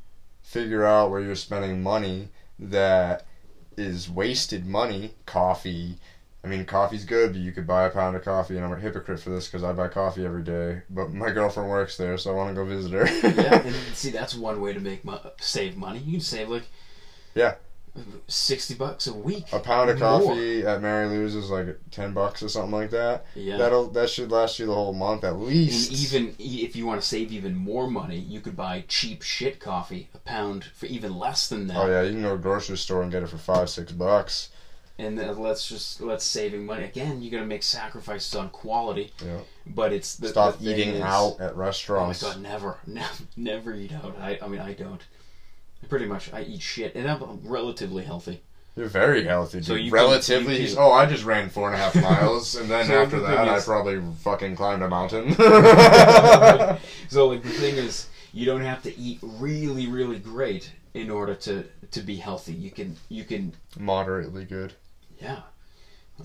[0.42, 3.26] Figure out where you're spending money that
[3.78, 5.12] is wasted money.
[5.26, 5.96] Coffee.
[6.44, 8.80] I mean, coffee's good, but you could buy a pound of coffee, and I'm a
[8.80, 10.82] hypocrite for this because I buy coffee every day.
[10.90, 13.06] But my girlfriend works there, so I want to go visit her.
[13.42, 16.00] yeah, and see that's one way to make mo- save money.
[16.00, 16.64] You can save like
[17.34, 17.56] Yeah.
[18.28, 19.46] Sixty bucks a week.
[19.54, 20.20] a pound of More.
[20.20, 23.26] coffee at Mary Lou's is like ten bucks or something like that.
[23.36, 23.58] Yeah.
[23.58, 25.92] That'll that should last you the whole month at And least.
[25.92, 29.60] even e- if you want to save even more money, you could buy cheap shit
[29.60, 31.78] coffee, a pound for even less than that.
[31.78, 33.92] Oh yeah, you can go to a grocery store and get it for five, six
[33.92, 34.50] bucks.
[35.00, 37.22] And let's just let's saving money again.
[37.24, 39.12] You got to make sacrifices on quality.
[39.26, 39.40] Yeah.
[39.66, 42.22] But it's the, Stop the eating is- out at Oh my restaurants.
[42.22, 44.16] god, never, never, never eat out.
[44.20, 45.02] I, I mean, I don't.
[45.90, 48.42] Pretty much, I eat shit, and I'm relatively healthy.
[48.76, 49.66] You're very healthy, dude.
[49.68, 50.62] So you can- Relatively.
[50.62, 53.20] you can- oh, I just ran four and a half miles, and then So after
[53.20, 55.34] the thing that, I is- probably fucking climbed a mountain.
[57.10, 61.36] so like the thing is, you don't have to eat really, really great in order
[61.36, 62.54] to to be healthy.
[62.54, 64.74] You can you can Moderately good.
[65.22, 65.42] yeah,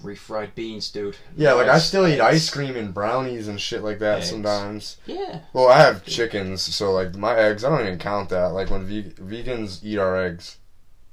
[0.03, 1.17] refried beans, dude.
[1.37, 4.31] Yeah, like I still eat ice cream and brownies and shit like that Eggs.
[4.31, 4.97] sometimes.
[5.07, 8.49] Yeah, Well, I have chickens, so like my eggs, I don't even count that.
[8.53, 10.59] Like when ve- vegans eat our eggs,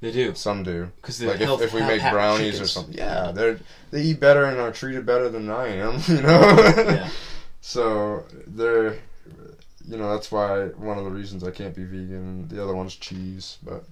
[0.00, 0.92] they do some do.
[0.96, 3.56] because Like if, if we make brownies or something, yeah, they
[3.90, 6.00] they eat better and are treated better than I am.
[6.08, 6.40] You know.
[6.76, 7.08] Yeah.
[7.62, 8.98] So they're,
[9.88, 12.46] you know, that's why one of the reasons I can't be vegan.
[12.48, 13.84] The other one's cheese, but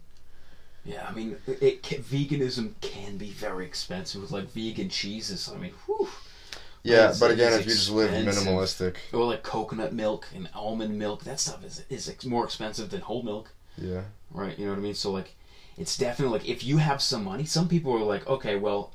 [0.85, 5.51] Yeah, I mean, it, it veganism can be very expensive with like vegan cheeses.
[5.53, 6.09] I mean, whew.
[6.82, 7.05] yeah.
[7.05, 11.24] It's- but again, if you just live minimalistic, Or like coconut milk and almond milk.
[11.24, 14.59] That stuff is is more expensive than whole milk, yeah, right?
[14.59, 14.95] You know what I mean?
[14.95, 15.35] So like,
[15.78, 17.45] it's definitely like if you have some money.
[17.47, 18.93] Some people are like, okay, well,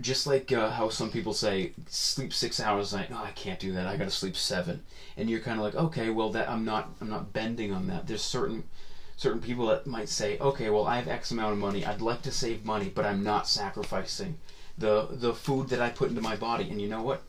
[0.00, 3.10] just like uh, how some people say sleep six hours a night.
[3.10, 3.86] No, I can't do that.
[3.86, 4.82] I got to sleep seven.
[5.16, 8.06] And you're kind of like, okay, well, that I'm not I'm not bending on that.
[8.08, 8.64] There's certain
[9.20, 11.84] certain people that might say, okay, well, I have X amount of money.
[11.84, 14.38] I'd like to save money, but I'm not sacrificing
[14.78, 16.70] the the food that I put into my body.
[16.70, 17.22] And you know what?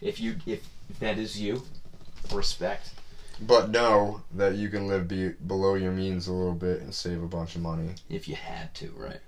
[0.00, 1.62] If you if, if that is you,
[2.32, 2.90] respect.
[3.40, 7.22] but know that you can live be below your means a little bit and save
[7.22, 9.20] a bunch of money If you had to, right?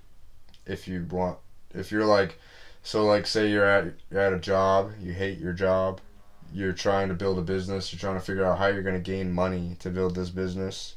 [0.67, 1.39] if you want.
[1.75, 2.39] If you're like,
[2.83, 6.01] so like, say you're at you're at a job, you hate your job,
[6.53, 9.11] you're trying to build a business, you're trying to figure out how you're going to
[9.11, 10.97] gain money to build this business.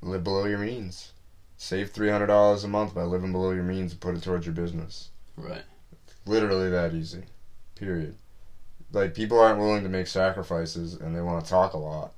[0.00, 1.12] Live below your means.
[1.56, 4.46] Save three hundred dollars a month by living below your means and put it towards
[4.46, 5.10] your business.
[5.36, 5.64] Right.
[6.24, 7.22] Literally that easy.
[7.74, 8.16] Period.
[8.92, 12.12] Like people aren't willing to make sacrifices and they want to talk a lot,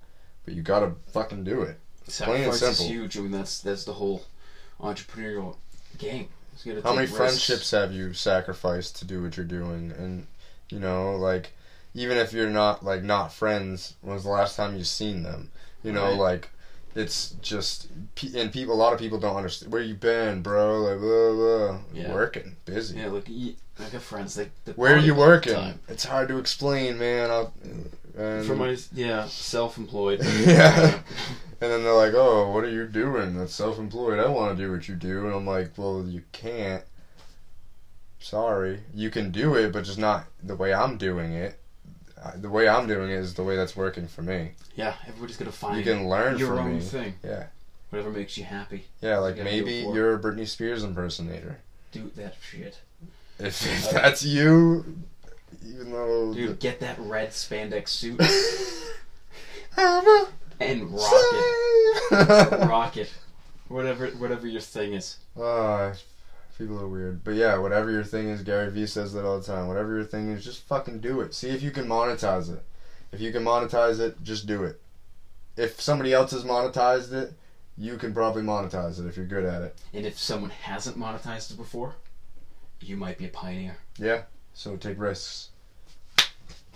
[0.44, 1.80] but you gotta fucking do it.
[2.06, 3.16] Sacrifice is huge.
[3.16, 4.24] I mean, that's that's the whole
[4.80, 5.56] entrepreneurial
[5.98, 6.28] game.
[6.82, 7.16] How many risks.
[7.16, 9.92] friendships have you sacrificed to do what you're doing?
[9.96, 10.26] And
[10.68, 11.52] you know, like
[11.94, 15.50] even if you're not like not friends, when was the last time you've seen them?
[15.82, 16.18] You know, Right.
[16.18, 16.50] like
[16.94, 17.88] it's just
[18.34, 18.74] and people.
[18.74, 20.80] A lot of people don't understand where you been, bro.
[20.80, 21.78] Like blah blah.
[21.92, 22.12] Yeah.
[22.12, 22.98] Working, busy.
[22.98, 24.36] Yeah, look, I got friends.
[24.36, 25.78] like Where are you working?
[25.88, 27.30] It's hard to explain, man.
[27.30, 27.52] I'll,
[28.16, 30.20] and, For my yeah, self-employed.
[30.24, 31.00] yeah.
[31.62, 33.36] And then they're like, "Oh, what are you doing?
[33.36, 34.18] That's self-employed.
[34.18, 36.82] I want to do what you do." And I'm like, "Well, you can't.
[38.18, 41.59] Sorry, you can do it, but just not the way I'm doing it.
[42.22, 44.52] Uh, The way I'm doing it is the way that's working for me.
[44.74, 46.80] Yeah, everybody's gonna find You can learn your own me.
[46.80, 47.14] thing.
[47.24, 47.46] Yeah.
[47.90, 48.84] Whatever makes you happy.
[49.00, 51.58] Yeah, like You maybe you're a Britney Spears impersonator.
[51.92, 52.78] Do that shit.
[53.38, 54.84] If, if that's you,
[55.66, 58.20] even though Dude, get that red spandex suit
[60.60, 62.10] and rock it.
[62.68, 63.10] Rock it.
[63.68, 65.16] Whatever whatever your thing is.
[65.40, 65.94] Uh,
[66.58, 67.24] people are weird.
[67.24, 69.68] But yeah, whatever your thing is, Gary Vee says that all the time.
[69.68, 71.34] Whatever your thing is, just fucking do it.
[71.34, 72.64] See if you can monetize it.
[73.12, 74.80] If you can monetize it, just do it.
[75.56, 77.32] If somebody else has monetized it,
[77.76, 79.78] you can probably monetize it if you're good at it.
[79.92, 81.96] And if someone hasn't monetized it before,
[82.80, 83.78] you might be a pioneer.
[83.98, 84.22] Yeah.
[84.54, 85.48] So take risks.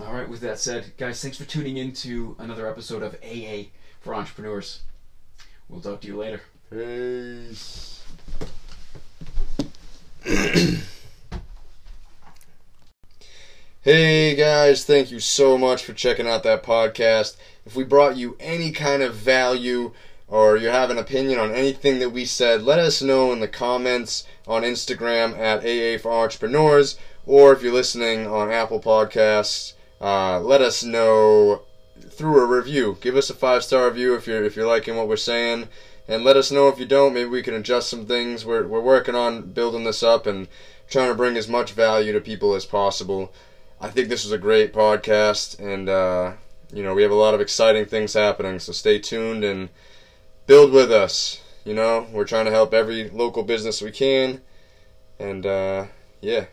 [0.01, 3.69] All right, with that said, guys, thanks for tuning in to another episode of AA
[4.01, 4.83] for Entrepreneurs.
[5.69, 6.41] We'll talk to you later.
[6.71, 8.04] Peace.
[10.25, 10.81] Hey
[14.35, 17.37] guys, thank you so much for checking out that podcast.
[17.67, 19.93] If we brought you any kind of value
[20.27, 23.49] or you have an opinion on anything that we said, let us know in the
[23.49, 30.41] comments on Instagram at AA for Entrepreneurs, or if you're listening on Apple Podcasts, uh,
[30.41, 31.65] let us know
[32.01, 32.97] through a review.
[33.03, 35.69] Give us a five star review if you're if you're liking what we're saying,
[36.07, 37.15] and let us know if you don't.
[37.15, 38.45] Maybe we can adjust some things.
[38.45, 40.49] We're we're working on building this up and
[40.89, 43.33] trying to bring as much value to people as possible.
[43.81, 46.33] I think this was a great podcast, and uh,
[46.73, 48.59] you know we have a lot of exciting things happening.
[48.59, 49.71] So stay tuned and
[50.47, 51.41] build with us.
[51.65, 54.43] You know we're trying to help every local business we can,
[55.19, 55.87] and uh,
[56.21, 56.47] yeah.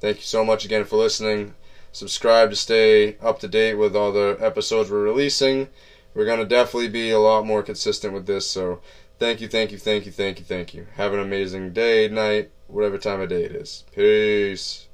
[0.00, 1.54] Thank you so much again for listening.
[1.92, 5.68] Subscribe to stay up to date with all the episodes we're releasing.
[6.14, 8.48] We're gonna definitely be a lot more consistent with this.
[8.48, 8.80] So
[9.18, 10.86] thank you, thank you, thank you, thank you, thank you.
[10.94, 13.84] Have an amazing day, night, whatever time of day it is.
[13.94, 14.88] Peace.